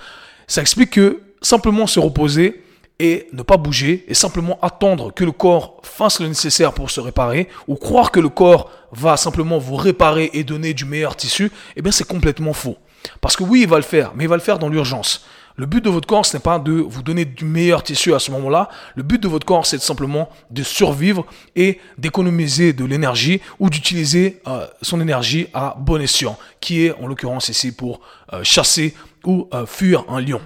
Ça 0.48 0.62
explique 0.62 0.92
que 0.92 1.22
simplement 1.42 1.88
se 1.88 2.00
reposer, 2.00 2.64
et 3.02 3.28
ne 3.34 3.42
pas 3.42 3.58
bouger 3.58 4.06
et 4.08 4.14
simplement 4.14 4.60
attendre 4.62 5.12
que 5.12 5.24
le 5.24 5.32
corps 5.32 5.78
fasse 5.82 6.20
le 6.20 6.28
nécessaire 6.28 6.72
pour 6.72 6.92
se 6.92 7.02
réparer 7.02 7.50
ou 7.68 7.76
croire 7.76 8.12
que 8.12 8.20
le 8.20 8.30
corps 8.30 8.70
va 8.92 9.18
simplement 9.18 9.58
vous 9.58 9.76
réparer 9.76 10.30
et 10.34 10.44
donner 10.44 10.76
du 10.76 10.86
meilleur 10.86 11.16
tissu, 11.16 11.52
eh 11.76 11.82
bien 11.82 11.92
c'est 11.92 12.08
complètement 12.08 12.54
faux. 12.54 12.78
Parce 13.20 13.36
que 13.36 13.44
oui, 13.44 13.62
il 13.62 13.68
va 13.68 13.78
le 13.78 13.84
faire, 13.84 14.12
mais 14.16 14.26
il 14.26 14.28
va 14.28 14.36
le 14.36 14.42
faire 14.42 14.60
dans 14.60 14.70
l'urgence. 14.70 15.26
Le 15.58 15.66
but 15.66 15.84
de 15.84 15.90
votre 15.90 16.08
corps, 16.08 16.26
ce 16.26 16.38
n'est 16.38 16.42
pas 16.42 16.60
de 16.60 16.72
vous 16.72 17.04
donner 17.04 17.26
du 17.26 17.46
meilleur 17.46 17.84
tissu 17.84 18.14
à 18.14 18.20
ce 18.20 18.32
moment-là. 18.32 18.70
Le 18.96 19.04
but 19.04 19.22
de 19.22 19.28
votre 19.28 19.46
corps, 19.46 19.66
c'est 19.66 19.82
simplement 19.82 20.30
de 20.50 20.64
survivre 20.64 21.26
et 21.56 21.80
d'économiser 21.98 22.74
de 22.74 22.86
l'énergie 22.86 23.42
ou 23.60 23.70
d'utiliser 23.70 24.42
euh, 24.48 24.66
son 24.82 25.02
énergie 25.02 25.48
à 25.54 25.76
bon 25.78 26.02
escient, 26.02 26.38
qui 26.60 26.86
est 26.86 26.94
en 26.94 27.08
l'occurrence 27.08 27.50
ici 27.50 27.72
pour 27.72 28.02
euh, 28.34 28.44
chasser 28.44 28.96
ou 29.26 29.48
euh, 29.54 29.66
fuir 29.66 30.06
un 30.10 30.20
lion. 30.20 30.42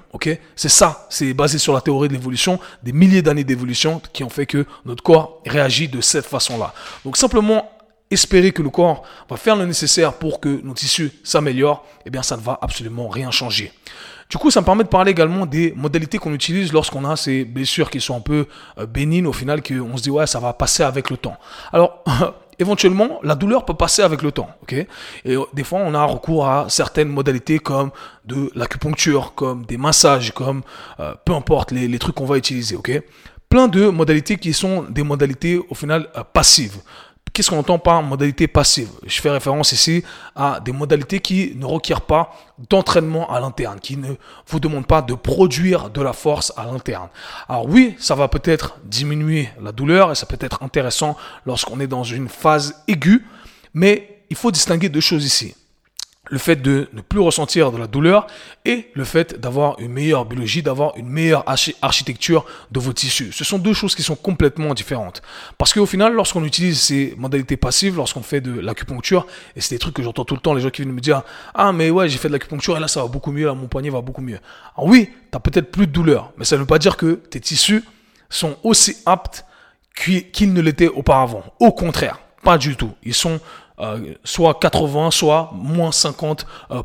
C'est 0.55 0.69
ça, 0.69 1.07
c'est 1.09 1.33
basé 1.33 1.57
sur 1.57 1.73
la 1.73 1.81
théorie 1.81 2.07
de 2.07 2.13
l'évolution, 2.13 2.59
des 2.83 2.91
milliers 2.91 3.21
d'années 3.21 3.43
d'évolution 3.43 4.01
qui 4.11 4.23
ont 4.23 4.29
fait 4.29 4.45
que 4.45 4.65
notre 4.85 5.03
corps 5.03 5.41
réagit 5.45 5.87
de 5.87 6.01
cette 6.01 6.25
façon-là. 6.25 6.73
Donc 7.03 7.15
simplement 7.15 7.71
espérer 8.11 8.51
que 8.51 8.61
le 8.61 8.69
corps 8.69 9.03
va 9.29 9.37
faire 9.37 9.55
le 9.55 9.65
nécessaire 9.65 10.13
pour 10.13 10.39
que 10.39 10.61
nos 10.63 10.73
tissus 10.73 11.11
s'améliorent, 11.23 11.85
eh 12.05 12.09
bien 12.09 12.21
ça 12.21 12.37
ne 12.37 12.41
va 12.41 12.57
absolument 12.61 13.07
rien 13.07 13.31
changer. 13.31 13.71
Du 14.29 14.37
coup, 14.37 14.49
ça 14.49 14.61
me 14.61 14.65
permet 14.65 14.83
de 14.83 14.89
parler 14.89 15.11
également 15.11 15.45
des 15.45 15.73
modalités 15.75 16.17
qu'on 16.17 16.33
utilise 16.33 16.73
lorsqu'on 16.73 17.05
a 17.05 17.15
ces 17.15 17.45
blessures 17.45 17.89
qui 17.89 18.01
sont 18.01 18.17
un 18.17 18.21
peu 18.21 18.47
euh, 18.79 18.85
bénignes 18.87 19.27
au 19.27 19.33
final, 19.33 19.61
qu'on 19.61 19.97
se 19.97 20.03
dit 20.03 20.09
ouais, 20.09 20.25
ça 20.25 20.39
va 20.39 20.53
passer 20.53 20.83
avec 20.83 21.09
le 21.11 21.17
temps. 21.17 21.37
Alors, 21.71 22.03
éventuellement, 22.59 23.19
la 23.21 23.35
douleur 23.35 23.65
peut 23.65 23.75
passer 23.75 24.01
avec 24.01 24.23
le 24.23 24.31
temps, 24.31 24.49
ok? 24.63 24.73
Et 24.73 24.87
euh, 25.25 25.43
des 25.53 25.63
fois, 25.63 25.79
on 25.79 25.93
a 25.93 26.03
recours 26.03 26.47
à 26.47 26.65
certaines 26.69 27.09
modalités 27.09 27.59
comme 27.59 27.91
de 28.25 28.51
l'acupuncture, 28.55 29.33
comme 29.35 29.63
des 29.65 29.77
massages, 29.77 30.31
comme 30.33 30.63
euh, 30.99 31.13
peu 31.23 31.33
importe 31.33 31.71
les, 31.71 31.87
les 31.87 31.99
trucs 31.99 32.15
qu'on 32.15 32.25
va 32.25 32.37
utiliser, 32.37 32.75
ok? 32.75 33.03
Plein 33.47 33.67
de 33.67 33.89
modalités 33.89 34.37
qui 34.37 34.53
sont 34.53 34.85
des 34.89 35.03
modalités 35.03 35.61
au 35.69 35.75
final 35.75 36.09
passives. 36.33 36.77
Qu'est-ce 37.35 37.49
qu'on 37.49 37.59
entend 37.59 37.79
par 37.79 38.01
modalité 38.01 38.47
passive? 38.47 38.87
Je 39.05 39.19
fais 39.19 39.29
référence 39.29 39.73
ici 39.73 40.05
à 40.37 40.61
des 40.63 40.71
modalités 40.71 41.19
qui 41.19 41.51
ne 41.57 41.65
requièrent 41.65 41.99
pas 41.99 42.33
d'entraînement 42.69 43.29
à 43.29 43.41
l'interne, 43.41 43.77
qui 43.81 43.97
ne 43.97 44.13
vous 44.47 44.61
demandent 44.61 44.87
pas 44.87 45.01
de 45.01 45.13
produire 45.15 45.89
de 45.89 46.01
la 46.01 46.13
force 46.13 46.53
à 46.55 46.63
l'interne. 46.63 47.09
Alors 47.49 47.65
oui, 47.65 47.93
ça 47.99 48.15
va 48.15 48.29
peut-être 48.29 48.77
diminuer 48.85 49.49
la 49.61 49.73
douleur 49.73 50.13
et 50.13 50.15
ça 50.15 50.25
peut 50.25 50.37
être 50.39 50.63
intéressant 50.63 51.17
lorsqu'on 51.45 51.81
est 51.81 51.87
dans 51.87 52.05
une 52.05 52.29
phase 52.29 52.81
aiguë, 52.87 53.27
mais 53.73 54.23
il 54.29 54.37
faut 54.37 54.51
distinguer 54.51 54.87
deux 54.87 55.01
choses 55.01 55.25
ici 55.25 55.55
le 56.29 56.37
fait 56.37 56.55
de 56.55 56.87
ne 56.93 57.01
plus 57.01 57.19
ressentir 57.19 57.71
de 57.71 57.77
la 57.77 57.87
douleur 57.87 58.27
et 58.65 58.89
le 58.93 59.03
fait 59.03 59.39
d'avoir 59.39 59.79
une 59.79 59.91
meilleure 59.91 60.25
biologie, 60.25 60.63
d'avoir 60.63 60.97
une 60.97 61.07
meilleure 61.07 61.43
architecture 61.81 62.45
de 62.71 62.79
vos 62.79 62.93
tissus. 62.93 63.31
Ce 63.31 63.43
sont 63.43 63.59
deux 63.59 63.73
choses 63.73 63.95
qui 63.95 64.03
sont 64.03 64.15
complètement 64.15 64.73
différentes. 64.73 65.21
Parce 65.57 65.73
qu'au 65.73 65.85
final, 65.85 66.13
lorsqu'on 66.13 66.43
utilise 66.43 66.81
ces 66.81 67.13
modalités 67.17 67.57
passives, 67.57 67.97
lorsqu'on 67.97 68.23
fait 68.23 68.41
de 68.41 68.59
l'acupuncture, 68.59 69.27
et 69.55 69.61
c'est 69.61 69.75
des 69.75 69.79
trucs 69.79 69.95
que 69.95 70.03
j'entends 70.03 70.25
tout 70.25 70.35
le 70.35 70.41
temps, 70.41 70.53
les 70.53 70.61
gens 70.61 70.69
qui 70.69 70.81
viennent 70.81 70.95
me 70.95 71.01
dire, 71.01 71.21
ah 71.53 71.71
mais 71.71 71.89
ouais, 71.89 72.09
j'ai 72.09 72.17
fait 72.17 72.27
de 72.27 72.33
l'acupuncture 72.33 72.77
et 72.77 72.79
là 72.79 72.87
ça 72.87 73.01
va 73.01 73.07
beaucoup 73.07 73.31
mieux, 73.31 73.45
là 73.45 73.53
mon 73.53 73.67
poignet 73.67 73.89
va 73.89 74.01
beaucoup 74.01 74.21
mieux. 74.21 74.39
Alors 74.77 74.89
oui, 74.89 75.09
tu 75.31 75.37
as 75.37 75.39
peut-être 75.39 75.71
plus 75.71 75.87
de 75.87 75.91
douleur, 75.91 76.31
mais 76.37 76.45
ça 76.45 76.55
ne 76.55 76.61
veut 76.61 76.67
pas 76.67 76.79
dire 76.79 76.97
que 76.97 77.13
tes 77.13 77.39
tissus 77.39 77.83
sont 78.29 78.57
aussi 78.63 78.97
aptes 79.05 79.45
qu'ils 79.95 80.53
ne 80.53 80.61
l'étaient 80.61 80.87
auparavant. 80.87 81.43
Au 81.59 81.71
contraire, 81.71 82.19
pas 82.43 82.57
du 82.57 82.75
tout. 82.75 82.91
Ils 83.03 83.13
sont 83.13 83.39
euh, 83.79 84.13
soit 84.23 84.57
80, 84.59 85.11
soit 85.11 85.51
moins 85.53 85.89
50%. 85.89 86.43
Euh, 86.71 86.83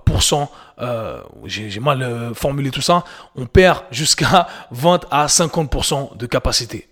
euh, 0.81 1.21
J'ai 1.45 1.81
mal 1.81 2.33
formulé 2.35 2.71
tout 2.71 2.81
ça. 2.81 3.05
On 3.37 3.47
perd 3.47 3.83
jusqu'à 3.91 4.49
20 4.71 5.07
à 5.11 5.27
50% 5.27 6.17
de 6.17 6.27
capacité. 6.27 6.89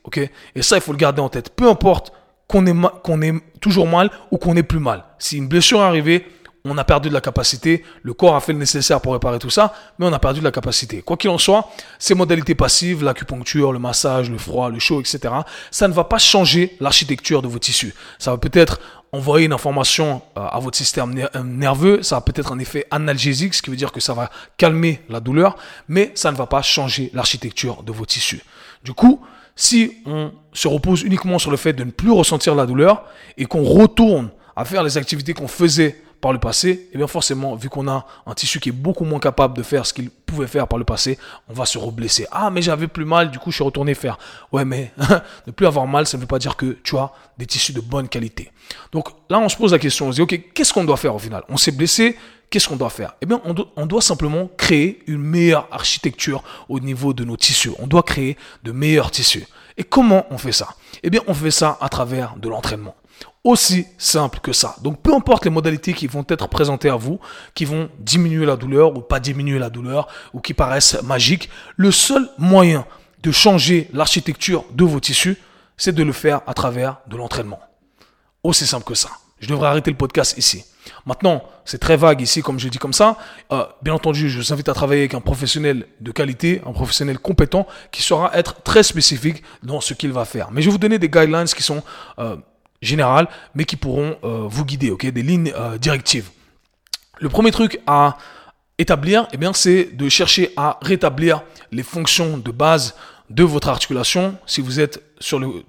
Et 0.54 0.62
ça, 0.62 0.76
il 0.76 0.80
faut 0.80 0.92
le 0.92 0.98
garder 0.98 1.20
en 1.20 1.28
tête. 1.28 1.50
Peu 1.50 1.68
importe 1.68 2.12
qu'on 2.46 2.66
ait, 2.66 2.88
qu'on 3.02 3.22
ait 3.22 3.34
toujours 3.60 3.86
mal 3.86 4.10
ou 4.30 4.38
qu'on 4.38 4.56
ait 4.56 4.62
plus 4.62 4.78
mal. 4.78 5.04
Si 5.18 5.36
une 5.36 5.48
blessure 5.48 5.80
est 5.80 5.84
arrivée, 5.84 6.26
on 6.64 6.76
a 6.76 6.84
perdu 6.84 7.08
de 7.08 7.14
la 7.14 7.20
capacité, 7.20 7.84
le 8.02 8.12
corps 8.14 8.36
a 8.36 8.40
fait 8.40 8.52
le 8.52 8.58
nécessaire 8.58 9.00
pour 9.00 9.12
réparer 9.12 9.38
tout 9.38 9.50
ça, 9.50 9.74
mais 9.98 10.06
on 10.06 10.12
a 10.12 10.18
perdu 10.18 10.40
de 10.40 10.44
la 10.44 10.50
capacité. 10.50 11.02
Quoi 11.02 11.16
qu'il 11.16 11.30
en 11.30 11.38
soit, 11.38 11.70
ces 11.98 12.14
modalités 12.14 12.54
passives, 12.54 13.04
l'acupuncture, 13.04 13.72
le 13.72 13.78
massage, 13.78 14.30
le 14.30 14.38
froid, 14.38 14.68
le 14.68 14.78
chaud, 14.78 15.00
etc., 15.00 15.34
ça 15.70 15.88
ne 15.88 15.92
va 15.92 16.04
pas 16.04 16.18
changer 16.18 16.76
l'architecture 16.80 17.42
de 17.42 17.48
vos 17.48 17.58
tissus. 17.58 17.94
Ça 18.18 18.32
va 18.32 18.38
peut-être 18.38 18.80
envoyer 19.12 19.46
une 19.46 19.52
information 19.52 20.22
euh, 20.36 20.40
à 20.40 20.58
votre 20.58 20.76
système 20.76 21.14
euh, 21.18 21.42
nerveux, 21.42 22.02
ça 22.02 22.16
a 22.16 22.20
peut-être 22.20 22.52
un 22.52 22.58
effet 22.58 22.86
analgésique, 22.90 23.54
ce 23.54 23.62
qui 23.62 23.70
veut 23.70 23.76
dire 23.76 23.92
que 23.92 24.00
ça 24.00 24.14
va 24.14 24.30
calmer 24.56 25.00
la 25.08 25.20
douleur, 25.20 25.56
mais 25.88 26.12
ça 26.14 26.30
ne 26.30 26.36
va 26.36 26.46
pas 26.46 26.62
changer 26.62 27.10
l'architecture 27.14 27.82
de 27.82 27.92
vos 27.92 28.06
tissus. 28.06 28.42
Du 28.84 28.92
coup, 28.92 29.20
si 29.56 29.98
on 30.06 30.32
se 30.52 30.68
repose 30.68 31.02
uniquement 31.02 31.38
sur 31.38 31.50
le 31.50 31.56
fait 31.56 31.72
de 31.72 31.84
ne 31.84 31.90
plus 31.90 32.10
ressentir 32.10 32.54
la 32.54 32.66
douleur 32.66 33.04
et 33.36 33.46
qu'on 33.46 33.64
retourne 33.64 34.30
à 34.54 34.64
faire 34.64 34.82
les 34.82 34.98
activités 34.98 35.34
qu'on 35.34 35.48
faisait 35.48 36.00
par 36.20 36.32
le 36.32 36.38
passé, 36.38 36.70
et 36.70 36.88
eh 36.94 36.98
bien 36.98 37.06
forcément, 37.06 37.54
vu 37.54 37.68
qu'on 37.68 37.88
a 37.88 38.06
un 38.26 38.34
tissu 38.34 38.58
qui 38.60 38.70
est 38.70 38.72
beaucoup 38.72 39.04
moins 39.04 39.20
capable 39.20 39.56
de 39.56 39.62
faire 39.62 39.86
ce 39.86 39.92
qu'il 39.92 40.10
pouvait 40.10 40.46
faire 40.46 40.66
par 40.66 40.78
le 40.78 40.84
passé, 40.84 41.18
on 41.48 41.52
va 41.52 41.64
se 41.64 41.78
reblesser. 41.78 42.26
Ah, 42.32 42.50
mais 42.50 42.60
j'avais 42.60 42.88
plus 42.88 43.04
mal, 43.04 43.30
du 43.30 43.38
coup, 43.38 43.50
je 43.50 43.56
suis 43.56 43.64
retourné 43.64 43.94
faire. 43.94 44.18
Ouais, 44.52 44.64
mais 44.64 44.92
ne 45.46 45.52
plus 45.52 45.66
avoir 45.66 45.86
mal, 45.86 46.06
ça 46.06 46.16
ne 46.16 46.22
veut 46.22 46.26
pas 46.26 46.38
dire 46.38 46.56
que 46.56 46.78
tu 46.82 46.96
as 46.96 47.12
des 47.38 47.46
tissus 47.46 47.72
de 47.72 47.80
bonne 47.80 48.08
qualité. 48.08 48.50
Donc 48.92 49.08
là, 49.30 49.38
on 49.38 49.48
se 49.48 49.56
pose 49.56 49.72
la 49.72 49.78
question, 49.78 50.08
on 50.08 50.10
se 50.12 50.16
dit, 50.16 50.22
ok, 50.22 50.52
qu'est-ce 50.54 50.72
qu'on 50.72 50.84
doit 50.84 50.96
faire 50.96 51.14
au 51.14 51.18
final? 51.18 51.44
On 51.48 51.56
s'est 51.56 51.70
blessé, 51.70 52.18
qu'est-ce 52.50 52.68
qu'on 52.68 52.76
doit 52.76 52.90
faire? 52.90 53.14
Eh 53.20 53.26
bien, 53.26 53.40
on 53.44 53.54
doit, 53.54 53.68
on 53.76 53.86
doit 53.86 54.02
simplement 54.02 54.50
créer 54.56 55.02
une 55.06 55.22
meilleure 55.22 55.68
architecture 55.70 56.42
au 56.68 56.80
niveau 56.80 57.12
de 57.12 57.24
nos 57.24 57.36
tissus. 57.36 57.70
On 57.78 57.86
doit 57.86 58.02
créer 58.02 58.36
de 58.64 58.72
meilleurs 58.72 59.10
tissus. 59.10 59.46
Et 59.76 59.84
comment 59.84 60.26
on 60.30 60.38
fait 60.38 60.52
ça? 60.52 60.68
Eh 61.04 61.10
bien, 61.10 61.20
on 61.28 61.34
fait 61.34 61.52
ça 61.52 61.78
à 61.80 61.88
travers 61.88 62.34
de 62.36 62.48
l'entraînement. 62.48 62.96
Aussi 63.44 63.86
simple 63.96 64.40
que 64.40 64.52
ça. 64.52 64.76
Donc 64.82 65.00
peu 65.00 65.14
importe 65.14 65.44
les 65.44 65.50
modalités 65.50 65.94
qui 65.94 66.06
vont 66.06 66.24
être 66.28 66.48
présentées 66.48 66.90
à 66.90 66.96
vous, 66.96 67.18
qui 67.54 67.64
vont 67.64 67.88
diminuer 67.98 68.44
la 68.44 68.56
douleur 68.56 68.96
ou 68.96 69.00
pas 69.00 69.20
diminuer 69.20 69.58
la 69.58 69.70
douleur, 69.70 70.08
ou 70.34 70.40
qui 70.40 70.54
paraissent 70.54 71.00
magiques, 71.02 71.48
le 71.76 71.90
seul 71.90 72.28
moyen 72.36 72.84
de 73.22 73.32
changer 73.32 73.88
l'architecture 73.92 74.64
de 74.72 74.84
vos 74.84 75.00
tissus, 75.00 75.36
c'est 75.76 75.94
de 75.94 76.02
le 76.02 76.12
faire 76.12 76.40
à 76.46 76.54
travers 76.54 76.98
de 77.06 77.16
l'entraînement. 77.16 77.60
Aussi 78.42 78.66
simple 78.66 78.84
que 78.84 78.94
ça. 78.94 79.10
Je 79.40 79.48
devrais 79.48 79.68
arrêter 79.68 79.90
le 79.90 79.96
podcast 79.96 80.36
ici. 80.36 80.64
Maintenant, 81.06 81.42
c'est 81.64 81.78
très 81.78 81.96
vague 81.96 82.20
ici, 82.20 82.42
comme 82.42 82.58
je 82.58 82.68
dis 82.68 82.78
comme 82.78 82.92
ça. 82.92 83.16
Euh, 83.52 83.64
bien 83.82 83.94
entendu, 83.94 84.28
je 84.28 84.38
vous 84.38 84.52
invite 84.52 84.68
à 84.68 84.74
travailler 84.74 85.02
avec 85.02 85.14
un 85.14 85.20
professionnel 85.20 85.86
de 86.00 86.10
qualité, 86.12 86.62
un 86.66 86.72
professionnel 86.72 87.18
compétent, 87.18 87.66
qui 87.92 88.02
saura 88.02 88.36
être 88.36 88.62
très 88.62 88.82
spécifique 88.82 89.42
dans 89.62 89.80
ce 89.80 89.94
qu'il 89.94 90.12
va 90.12 90.24
faire. 90.24 90.50
Mais 90.50 90.62
je 90.62 90.66
vais 90.66 90.72
vous 90.72 90.78
donner 90.78 90.98
des 90.98 91.08
guidelines 91.08 91.44
qui 91.46 91.62
sont 91.62 91.82
euh, 92.18 92.36
générales, 92.82 93.28
mais 93.54 93.64
qui 93.64 93.76
pourront 93.76 94.16
euh, 94.24 94.46
vous 94.48 94.64
guider, 94.64 94.90
ok, 94.90 95.06
des 95.06 95.22
lignes 95.22 95.52
euh, 95.56 95.78
directives. 95.78 96.30
Le 97.20 97.28
premier 97.28 97.50
truc 97.50 97.80
à 97.86 98.16
établir, 98.78 99.26
eh 99.32 99.36
bien, 99.36 99.52
c'est 99.52 99.84
de 99.84 100.08
chercher 100.08 100.52
à 100.56 100.78
rétablir 100.82 101.42
les 101.72 101.82
fonctions 101.82 102.38
de 102.38 102.50
base 102.50 102.94
de 103.30 103.42
votre 103.42 103.68
articulation. 103.68 104.38
Si 104.46 104.60
vous 104.60 104.78
êtes 104.78 105.02
sur 105.18 105.38
le, 105.38 105.64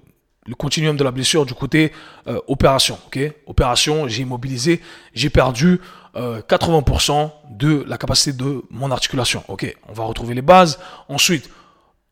continuum 0.56 0.96
de 0.96 1.04
la 1.04 1.10
blessure 1.10 1.44
du 1.44 1.54
côté 1.54 1.92
euh, 2.28 2.40
opération, 2.46 2.98
ok, 3.06 3.18
opération, 3.46 4.08
j'ai 4.08 4.22
immobilisé, 4.22 4.80
j'ai 5.14 5.30
perdu 5.30 5.80
80% 6.12 7.30
de 7.50 7.84
la 7.86 7.96
capacité 7.96 8.32
de 8.32 8.64
mon 8.68 8.90
articulation. 8.90 9.44
Ok, 9.46 9.76
on 9.88 9.92
va 9.92 10.02
retrouver 10.02 10.34
les 10.34 10.42
bases. 10.42 10.80
Ensuite, 11.08 11.48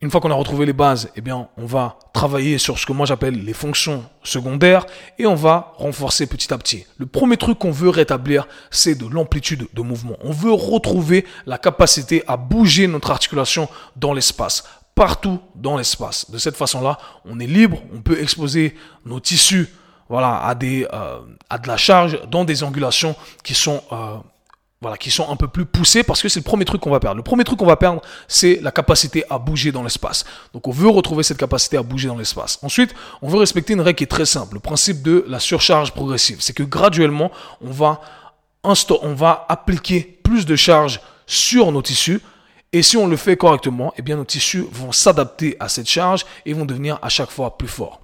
une 0.00 0.10
fois 0.10 0.20
qu'on 0.20 0.30
a 0.30 0.34
retrouvé 0.34 0.64
les 0.64 0.72
bases, 0.72 1.10
eh 1.16 1.20
bien, 1.20 1.48
on 1.56 1.66
va 1.66 1.98
travailler 2.12 2.58
sur 2.58 2.78
ce 2.78 2.86
que 2.86 2.92
moi 2.92 3.04
j'appelle 3.04 3.44
les 3.44 3.52
fonctions 3.52 4.04
secondaires 4.22 4.86
et 5.18 5.26
on 5.26 5.34
va 5.34 5.72
renforcer 5.76 6.26
petit 6.26 6.52
à 6.54 6.58
petit. 6.58 6.86
Le 6.98 7.06
premier 7.06 7.36
truc 7.36 7.58
qu'on 7.58 7.72
veut 7.72 7.88
rétablir, 7.88 8.46
c'est 8.70 8.94
de 8.94 9.06
l'amplitude 9.06 9.66
de 9.74 9.82
mouvement. 9.82 10.16
On 10.22 10.30
veut 10.30 10.52
retrouver 10.52 11.24
la 11.46 11.58
capacité 11.58 12.22
à 12.28 12.36
bouger 12.36 12.86
notre 12.86 13.10
articulation 13.10 13.68
dans 13.96 14.12
l'espace 14.12 14.64
partout 14.98 15.38
dans 15.54 15.76
l'espace. 15.76 16.28
De 16.28 16.38
cette 16.38 16.56
façon-là, 16.56 16.98
on 17.24 17.38
est 17.38 17.46
libre, 17.46 17.80
on 17.94 18.00
peut 18.00 18.20
exposer 18.20 18.74
nos 19.06 19.20
tissus 19.20 19.68
voilà, 20.08 20.44
à, 20.44 20.56
des, 20.56 20.88
euh, 20.92 21.20
à 21.48 21.58
de 21.58 21.68
la 21.68 21.76
charge 21.76 22.20
dans 22.28 22.44
des 22.44 22.64
angulations 22.64 23.14
qui 23.44 23.54
sont 23.54 23.80
euh, 23.92 24.16
voilà, 24.80 24.96
qui 24.96 25.10
sont 25.10 25.28
un 25.28 25.36
peu 25.36 25.48
plus 25.48 25.64
poussés 25.64 26.04
parce 26.04 26.22
que 26.22 26.28
c'est 26.28 26.38
le 26.38 26.44
premier 26.44 26.64
truc 26.64 26.80
qu'on 26.80 26.90
va 26.90 27.00
perdre. 27.00 27.16
Le 27.16 27.22
premier 27.22 27.42
truc 27.44 27.58
qu'on 27.58 27.66
va 27.66 27.76
perdre, 27.76 28.00
c'est 28.28 28.60
la 28.62 28.70
capacité 28.70 29.24
à 29.28 29.38
bouger 29.38 29.72
dans 29.72 29.82
l'espace. 29.82 30.24
Donc 30.52 30.68
on 30.68 30.70
veut 30.70 30.88
retrouver 30.88 31.24
cette 31.24 31.38
capacité 31.38 31.76
à 31.76 31.82
bouger 31.82 32.08
dans 32.08 32.16
l'espace. 32.16 32.58
Ensuite, 32.62 32.94
on 33.20 33.28
veut 33.28 33.38
respecter 33.38 33.72
une 33.72 33.80
règle 33.80 33.96
qui 33.96 34.04
est 34.04 34.08
très 34.08 34.26
simple, 34.26 34.54
le 34.54 34.60
principe 34.60 35.02
de 35.02 35.24
la 35.28 35.40
surcharge 35.40 35.92
progressive. 35.92 36.38
C'est 36.40 36.52
que 36.52 36.62
graduellement, 36.62 37.32
on 37.60 37.70
va, 37.70 38.00
on 38.62 39.14
va 39.14 39.46
appliquer 39.48 40.20
plus 40.22 40.46
de 40.46 40.54
charge 40.54 41.00
sur 41.26 41.72
nos 41.72 41.82
tissus 41.82 42.20
et 42.72 42.82
si 42.82 42.98
on 42.98 43.06
le 43.06 43.16
fait 43.16 43.36
correctement, 43.36 43.94
eh 43.96 44.02
bien 44.02 44.16
nos 44.16 44.24
tissus 44.24 44.64
vont 44.70 44.92
s'adapter 44.92 45.56
à 45.58 45.68
cette 45.68 45.88
charge 45.88 46.26
et 46.44 46.52
vont 46.52 46.66
devenir 46.66 46.98
à 47.00 47.08
chaque 47.08 47.30
fois 47.30 47.56
plus 47.56 47.68
forts. 47.68 48.00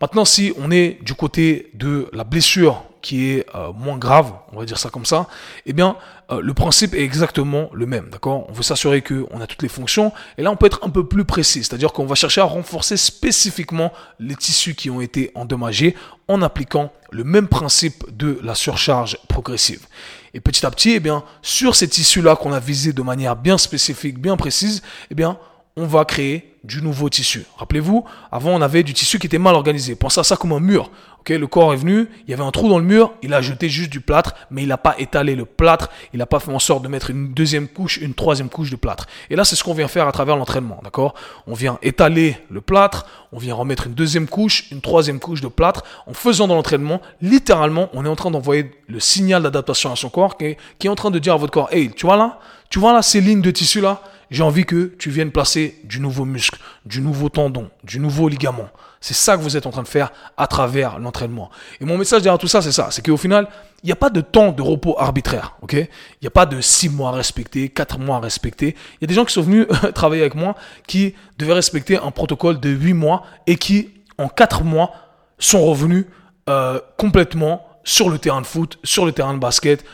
Maintenant, 0.00 0.24
si 0.24 0.52
on 0.58 0.70
est 0.70 0.98
du 1.02 1.14
côté 1.14 1.70
de 1.74 2.08
la 2.12 2.22
blessure 2.22 2.84
qui 3.02 3.30
est 3.30 3.46
euh, 3.54 3.72
moins 3.72 3.98
grave, 3.98 4.32
on 4.52 4.58
va 4.58 4.64
dire 4.64 4.78
ça 4.78 4.90
comme 4.90 5.06
ça, 5.06 5.26
eh 5.66 5.72
bien, 5.72 5.96
euh, 6.30 6.40
le 6.40 6.54
principe 6.54 6.94
est 6.94 7.02
exactement 7.02 7.68
le 7.72 7.86
même, 7.86 8.08
d'accord? 8.10 8.46
On 8.48 8.52
veut 8.52 8.62
s'assurer 8.62 9.02
qu'on 9.02 9.40
a 9.40 9.46
toutes 9.46 9.62
les 9.62 9.68
fonctions, 9.68 10.12
et 10.36 10.42
là, 10.42 10.50
on 10.50 10.56
peut 10.56 10.66
être 10.66 10.80
un 10.84 10.90
peu 10.90 11.06
plus 11.06 11.24
précis, 11.24 11.64
c'est-à-dire 11.64 11.92
qu'on 11.92 12.06
va 12.06 12.14
chercher 12.14 12.40
à 12.40 12.44
renforcer 12.44 12.96
spécifiquement 12.96 13.92
les 14.20 14.36
tissus 14.36 14.74
qui 14.74 14.90
ont 14.90 15.00
été 15.00 15.32
endommagés 15.34 15.96
en 16.28 16.42
appliquant 16.42 16.92
le 17.10 17.24
même 17.24 17.48
principe 17.48 18.04
de 18.16 18.38
la 18.42 18.54
surcharge 18.54 19.18
progressive. 19.28 19.86
Et 20.34 20.40
petit 20.40 20.66
à 20.66 20.70
petit, 20.70 20.90
eh 20.90 21.00
bien, 21.00 21.24
sur 21.42 21.74
ces 21.74 21.88
tissus-là 21.88 22.36
qu'on 22.36 22.52
a 22.52 22.60
visés 22.60 22.92
de 22.92 23.02
manière 23.02 23.34
bien 23.34 23.58
spécifique, 23.58 24.20
bien 24.20 24.36
précise, 24.36 24.82
eh 25.10 25.14
bien, 25.14 25.38
on 25.78 25.86
va 25.86 26.04
créer 26.04 26.54
du 26.64 26.82
nouveau 26.82 27.08
tissu. 27.08 27.44
Rappelez-vous, 27.56 28.04
avant 28.32 28.50
on 28.50 28.60
avait 28.60 28.82
du 28.82 28.92
tissu 28.92 29.18
qui 29.20 29.28
était 29.28 29.38
mal 29.38 29.54
organisé. 29.54 29.94
Pensez 29.94 30.18
à 30.18 30.24
ça 30.24 30.36
comme 30.36 30.52
un 30.52 30.60
mur. 30.60 30.90
Le 31.30 31.46
corps 31.46 31.74
est 31.74 31.76
venu, 31.76 32.08
il 32.26 32.30
y 32.30 32.32
avait 32.32 32.42
un 32.42 32.50
trou 32.50 32.70
dans 32.70 32.78
le 32.78 32.84
mur, 32.86 33.12
il 33.22 33.34
a 33.34 33.42
jeté 33.42 33.68
juste 33.68 33.90
du 33.90 34.00
plâtre, 34.00 34.34
mais 34.50 34.62
il 34.62 34.68
n'a 34.68 34.78
pas 34.78 34.94
étalé 34.98 35.36
le 35.36 35.44
plâtre, 35.44 35.90
il 36.14 36.20
n'a 36.20 36.24
pas 36.24 36.40
fait 36.40 36.50
en 36.50 36.58
sorte 36.58 36.82
de 36.82 36.88
mettre 36.88 37.10
une 37.10 37.34
deuxième 37.34 37.68
couche, 37.68 37.98
une 37.98 38.14
troisième 38.14 38.48
couche 38.48 38.70
de 38.70 38.76
plâtre. 38.76 39.06
Et 39.28 39.36
là, 39.36 39.44
c'est 39.44 39.54
ce 39.54 39.62
qu'on 39.62 39.74
vient 39.74 39.88
faire 39.88 40.08
à 40.08 40.12
travers 40.12 40.38
l'entraînement, 40.38 40.80
d'accord? 40.82 41.12
On 41.46 41.52
vient 41.52 41.78
étaler 41.82 42.38
le 42.48 42.62
plâtre, 42.62 43.06
on 43.30 43.38
vient 43.38 43.54
remettre 43.54 43.88
une 43.88 43.92
deuxième 43.92 44.26
couche, 44.26 44.70
une 44.70 44.80
troisième 44.80 45.20
couche 45.20 45.42
de 45.42 45.48
plâtre. 45.48 45.84
En 46.06 46.14
faisant 46.14 46.48
dans 46.48 46.54
l'entraînement, 46.54 47.02
littéralement, 47.20 47.90
on 47.92 48.06
est 48.06 48.08
en 48.08 48.16
train 48.16 48.30
d'envoyer 48.30 48.70
le 48.86 48.98
signal 48.98 49.42
d'adaptation 49.42 49.92
à 49.92 49.96
son 49.96 50.08
corps 50.08 50.38
qui 50.38 50.46
est, 50.46 50.56
qui 50.78 50.86
est 50.86 50.90
en 50.90 50.94
train 50.94 51.10
de 51.10 51.18
dire 51.18 51.34
à 51.34 51.36
votre 51.36 51.52
corps, 51.52 51.68
hey, 51.72 51.90
tu 51.90 52.06
vois 52.06 52.16
là, 52.16 52.38
tu 52.70 52.78
vois 52.78 52.94
là 52.94 53.02
ces 53.02 53.20
lignes 53.20 53.42
de 53.42 53.50
tissu 53.50 53.82
là? 53.82 54.00
J'ai 54.30 54.42
envie 54.42 54.64
que 54.64 54.94
tu 54.98 55.10
viennes 55.10 55.30
placer 55.30 55.80
du 55.84 56.00
nouveau 56.00 56.24
muscle, 56.24 56.58
du 56.84 57.00
nouveau 57.00 57.28
tendon, 57.28 57.70
du 57.84 57.98
nouveau 57.98 58.28
ligament. 58.28 58.68
C'est 59.00 59.14
ça 59.14 59.36
que 59.36 59.42
vous 59.42 59.56
êtes 59.56 59.66
en 59.66 59.70
train 59.70 59.82
de 59.82 59.88
faire 59.88 60.12
à 60.36 60.46
travers 60.46 60.98
l'entraînement. 60.98 61.50
Et 61.80 61.84
mon 61.84 61.96
message 61.96 62.22
derrière 62.22 62.38
tout 62.38 62.48
ça, 62.48 62.60
c'est 62.62 62.72
ça. 62.72 62.88
C'est 62.90 63.04
qu'au 63.04 63.16
final, 63.16 63.48
il 63.82 63.86
n'y 63.86 63.92
a 63.92 63.96
pas 63.96 64.10
de 64.10 64.20
temps 64.20 64.50
de 64.50 64.60
repos 64.60 64.96
arbitraire. 64.98 65.56
Il 65.72 65.86
n'y 66.20 66.26
a 66.26 66.30
pas 66.30 66.46
de 66.46 66.60
six 66.60 66.88
mois 66.88 67.10
à 67.10 67.12
respecter, 67.12 67.68
quatre 67.68 67.98
mois 67.98 68.16
à 68.16 68.20
respecter. 68.20 68.74
Il 68.94 69.02
y 69.02 69.04
a 69.04 69.06
des 69.06 69.14
gens 69.14 69.24
qui 69.24 69.32
sont 69.32 69.42
venus 69.42 69.66
travailler 69.94 70.22
avec 70.22 70.34
moi 70.34 70.56
qui 70.86 71.14
devaient 71.38 71.52
respecter 71.52 71.96
un 71.96 72.10
protocole 72.10 72.58
de 72.58 72.70
huit 72.70 72.94
mois 72.94 73.22
et 73.46 73.56
qui, 73.56 73.90
en 74.18 74.28
quatre 74.28 74.64
mois, 74.64 74.90
sont 75.38 75.64
revenus 75.64 76.06
euh, 76.48 76.80
complètement 76.96 77.64
sur 77.84 78.10
le 78.10 78.18
terrain 78.18 78.40
de 78.40 78.46
foot, 78.46 78.78
sur 78.82 79.06
le 79.06 79.12
terrain 79.12 79.32
de 79.32 79.38
basket, 79.38 79.84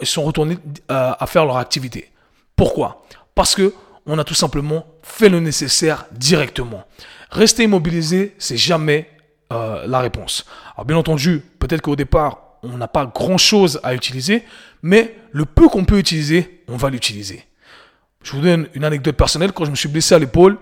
et 0.00 0.04
sont 0.06 0.22
retournés 0.22 0.56
euh, 0.90 1.12
à 1.18 1.26
faire 1.26 1.44
leur 1.44 1.56
activité. 1.56 2.10
Pourquoi? 2.56 3.04
Parce 3.34 3.54
que 3.54 3.72
on 4.06 4.18
a 4.18 4.24
tout 4.24 4.34
simplement 4.34 4.86
fait 5.02 5.28
le 5.28 5.40
nécessaire 5.40 6.06
directement. 6.12 6.84
Rester 7.30 7.64
immobilisé, 7.64 8.34
c'est 8.38 8.56
jamais 8.56 9.08
euh, 9.52 9.86
la 9.86 10.00
réponse. 10.00 10.44
Alors 10.74 10.86
bien 10.86 10.96
entendu, 10.96 11.42
peut-être 11.58 11.82
qu'au 11.82 11.96
départ, 11.96 12.58
on 12.62 12.76
n'a 12.76 12.88
pas 12.88 13.06
grand-chose 13.06 13.80
à 13.82 13.94
utiliser, 13.94 14.44
mais 14.82 15.16
le 15.30 15.44
peu 15.44 15.68
qu'on 15.68 15.84
peut 15.84 15.98
utiliser, 15.98 16.64
on 16.68 16.76
va 16.76 16.90
l'utiliser. 16.90 17.44
Je 18.22 18.32
vous 18.32 18.40
donne 18.40 18.68
une 18.74 18.84
anecdote 18.84 19.16
personnelle. 19.16 19.52
Quand 19.52 19.64
je 19.64 19.70
me 19.70 19.76
suis 19.76 19.88
blessé 19.88 20.14
à 20.14 20.18
l'épaule, 20.18 20.58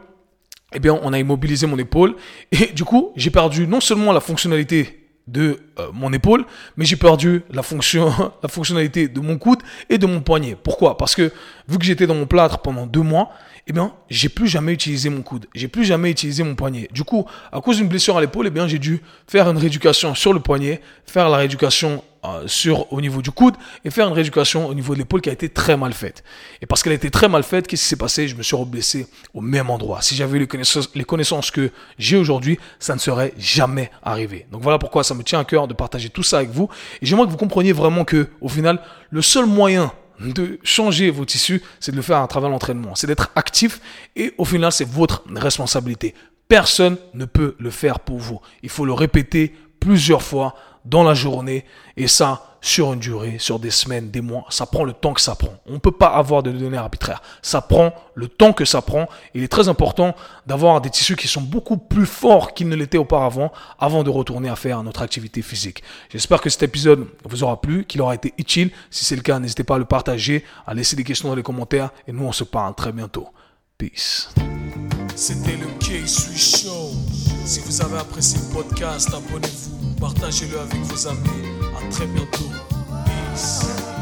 eh 0.72 0.78
bien, 0.78 0.98
on 1.02 1.12
a 1.12 1.18
immobilisé 1.18 1.66
mon 1.66 1.78
épaule. 1.78 2.14
Et 2.52 2.66
du 2.66 2.84
coup, 2.84 3.12
j'ai 3.16 3.30
perdu 3.30 3.66
non 3.66 3.80
seulement 3.80 4.12
la 4.12 4.20
fonctionnalité 4.20 5.08
de 5.26 5.60
euh, 5.80 5.90
mon 5.92 6.12
épaule, 6.12 6.44
mais 6.76 6.84
j'ai 6.84 6.96
perdu 6.96 7.42
la 7.50 7.62
fonction, 7.62 8.12
la 8.42 8.48
fonctionnalité 8.48 9.08
de 9.08 9.20
mon 9.20 9.38
coude 9.38 9.60
et 9.88 9.98
de 9.98 10.06
mon 10.06 10.20
poignet. 10.20 10.56
Pourquoi? 10.62 10.96
Parce 10.96 11.14
que 11.14 11.32
vu 11.68 11.78
que 11.78 11.84
j'étais 11.84 12.06
dans 12.06 12.14
mon 12.14 12.26
plâtre 12.26 12.58
pendant 12.58 12.86
deux 12.86 13.02
mois, 13.02 13.30
eh 13.66 13.72
bien, 13.72 13.92
j'ai 14.08 14.28
plus 14.28 14.48
jamais 14.48 14.72
utilisé 14.72 15.10
mon 15.10 15.22
coude, 15.22 15.46
j'ai 15.54 15.68
plus 15.68 15.84
jamais 15.84 16.10
utilisé 16.10 16.42
mon 16.42 16.54
poignet. 16.54 16.88
Du 16.92 17.04
coup, 17.04 17.26
à 17.52 17.60
cause 17.60 17.76
d'une 17.76 17.88
blessure 17.88 18.16
à 18.16 18.20
l'épaule, 18.20 18.46
eh 18.46 18.50
bien, 18.50 18.66
j'ai 18.66 18.78
dû 18.78 19.00
faire 19.26 19.48
une 19.48 19.58
rééducation 19.58 20.14
sur 20.14 20.32
le 20.32 20.40
poignet, 20.40 20.80
faire 21.06 21.28
la 21.28 21.36
rééducation 21.36 22.02
euh, 22.22 22.46
sur 22.46 22.92
au 22.92 23.00
niveau 23.00 23.22
du 23.22 23.30
coude 23.30 23.54
et 23.82 23.88
faire 23.88 24.06
une 24.06 24.12
rééducation 24.12 24.68
au 24.68 24.74
niveau 24.74 24.92
de 24.92 24.98
l'épaule 24.98 25.22
qui 25.22 25.30
a 25.30 25.32
été 25.32 25.48
très 25.48 25.78
mal 25.78 25.94
faite. 25.94 26.22
Et 26.60 26.66
parce 26.66 26.82
qu'elle 26.82 26.92
a 26.92 26.96
été 26.96 27.10
très 27.10 27.30
mal 27.30 27.42
faite, 27.42 27.66
qu'est-ce 27.66 27.82
qui 27.82 27.88
s'est 27.88 27.96
passé? 27.96 28.28
Je 28.28 28.36
me 28.36 28.42
suis 28.42 28.56
reblessé 28.56 29.06
au 29.32 29.40
même 29.40 29.70
endroit. 29.70 30.02
Si 30.02 30.14
j'avais 30.14 30.38
les 30.38 30.46
connaissances, 30.46 30.90
les 30.94 31.04
connaissances 31.04 31.50
que 31.50 31.70
j'ai 31.98 32.18
aujourd'hui, 32.18 32.58
ça 32.78 32.92
ne 32.94 32.98
serait 32.98 33.32
jamais 33.38 33.90
arrivé. 34.02 34.46
Donc 34.52 34.60
voilà 34.60 34.78
pourquoi 34.78 35.02
ça 35.02 35.14
me 35.14 35.22
tient 35.22 35.38
à 35.38 35.44
cœur 35.44 35.66
de 35.70 35.74
partager 35.74 36.10
tout 36.10 36.22
ça 36.22 36.38
avec 36.38 36.50
vous. 36.50 36.68
Et 37.00 37.06
j'aimerais 37.06 37.26
que 37.26 37.30
vous 37.30 37.38
compreniez 37.38 37.72
vraiment 37.72 38.04
que, 38.04 38.28
au 38.40 38.48
final, 38.48 38.82
le 39.10 39.22
seul 39.22 39.46
moyen 39.46 39.92
de 40.20 40.58
changer 40.62 41.10
vos 41.10 41.24
tissus, 41.24 41.62
c'est 41.80 41.92
de 41.92 41.96
le 41.96 42.02
faire 42.02 42.18
à 42.18 42.28
travers 42.28 42.50
l'entraînement. 42.50 42.94
C'est 42.94 43.06
d'être 43.06 43.30
actif 43.36 43.80
et 44.16 44.34
au 44.36 44.44
final, 44.44 44.70
c'est 44.72 44.88
votre 44.88 45.22
responsabilité. 45.34 46.14
Personne 46.48 46.98
ne 47.14 47.24
peut 47.24 47.56
le 47.58 47.70
faire 47.70 48.00
pour 48.00 48.18
vous. 48.18 48.40
Il 48.62 48.68
faut 48.68 48.84
le 48.84 48.92
répéter 48.92 49.54
plusieurs 49.78 50.22
fois 50.22 50.54
dans 50.84 51.02
la 51.02 51.14
journée 51.14 51.64
et 51.96 52.08
ça 52.08 52.49
sur 52.60 52.92
une 52.92 53.00
durée, 53.00 53.36
sur 53.38 53.58
des 53.58 53.70
semaines, 53.70 54.10
des 54.10 54.20
mois, 54.20 54.44
ça 54.50 54.66
prend 54.66 54.84
le 54.84 54.92
temps 54.92 55.14
que 55.14 55.20
ça 55.20 55.34
prend. 55.34 55.54
On 55.66 55.74
ne 55.74 55.78
peut 55.78 55.90
pas 55.90 56.08
avoir 56.08 56.42
de 56.42 56.52
données 56.52 56.76
arbitraires. 56.76 57.22
Ça 57.42 57.60
prend 57.60 57.94
le 58.14 58.28
temps 58.28 58.52
que 58.52 58.64
ça 58.64 58.82
prend. 58.82 59.06
Il 59.34 59.42
est 59.42 59.48
très 59.48 59.68
important 59.68 60.14
d'avoir 60.46 60.80
des 60.80 60.90
tissus 60.90 61.16
qui 61.16 61.28
sont 61.28 61.40
beaucoup 61.40 61.76
plus 61.76 62.06
forts 62.06 62.54
qu'ils 62.54 62.68
ne 62.68 62.76
l'étaient 62.76 62.98
auparavant 62.98 63.52
avant 63.78 64.02
de 64.02 64.10
retourner 64.10 64.48
à 64.48 64.56
faire 64.56 64.82
notre 64.82 65.02
activité 65.02 65.42
physique. 65.42 65.82
J'espère 66.10 66.40
que 66.40 66.50
cet 66.50 66.62
épisode 66.62 67.06
vous 67.24 67.42
aura 67.42 67.60
plu, 67.60 67.84
qu'il 67.84 68.02
aura 68.02 68.14
été 68.14 68.34
utile. 68.38 68.70
Si 68.90 69.04
c'est 69.04 69.16
le 69.16 69.22
cas, 69.22 69.38
n'hésitez 69.38 69.64
pas 69.64 69.76
à 69.76 69.78
le 69.78 69.84
partager, 69.84 70.44
à 70.66 70.74
laisser 70.74 70.96
des 70.96 71.04
questions 71.04 71.28
dans 71.28 71.34
les 71.34 71.42
commentaires 71.42 71.90
et 72.06 72.12
nous 72.12 72.24
on 72.24 72.32
se 72.32 72.44
parle 72.44 72.74
très 72.74 72.92
bientôt. 72.92 73.28
Peace. 73.78 74.28
C'était 75.16 75.56
le 75.56 75.66
K-Swiss 75.78 76.62
Show. 76.62 76.90
Si 77.44 77.60
vous 77.60 77.82
avez 77.82 77.98
apprécié 77.98 78.38
le 78.38 78.54
podcast, 78.54 79.08
abonnez-vous, 79.08 79.79
Partagez-le 80.00 80.58
avec 80.58 80.80
vos 80.82 81.06
amis. 81.06 81.28
À 81.76 81.90
très 81.90 82.06
bientôt. 82.06 82.50
Peace. 83.04 83.99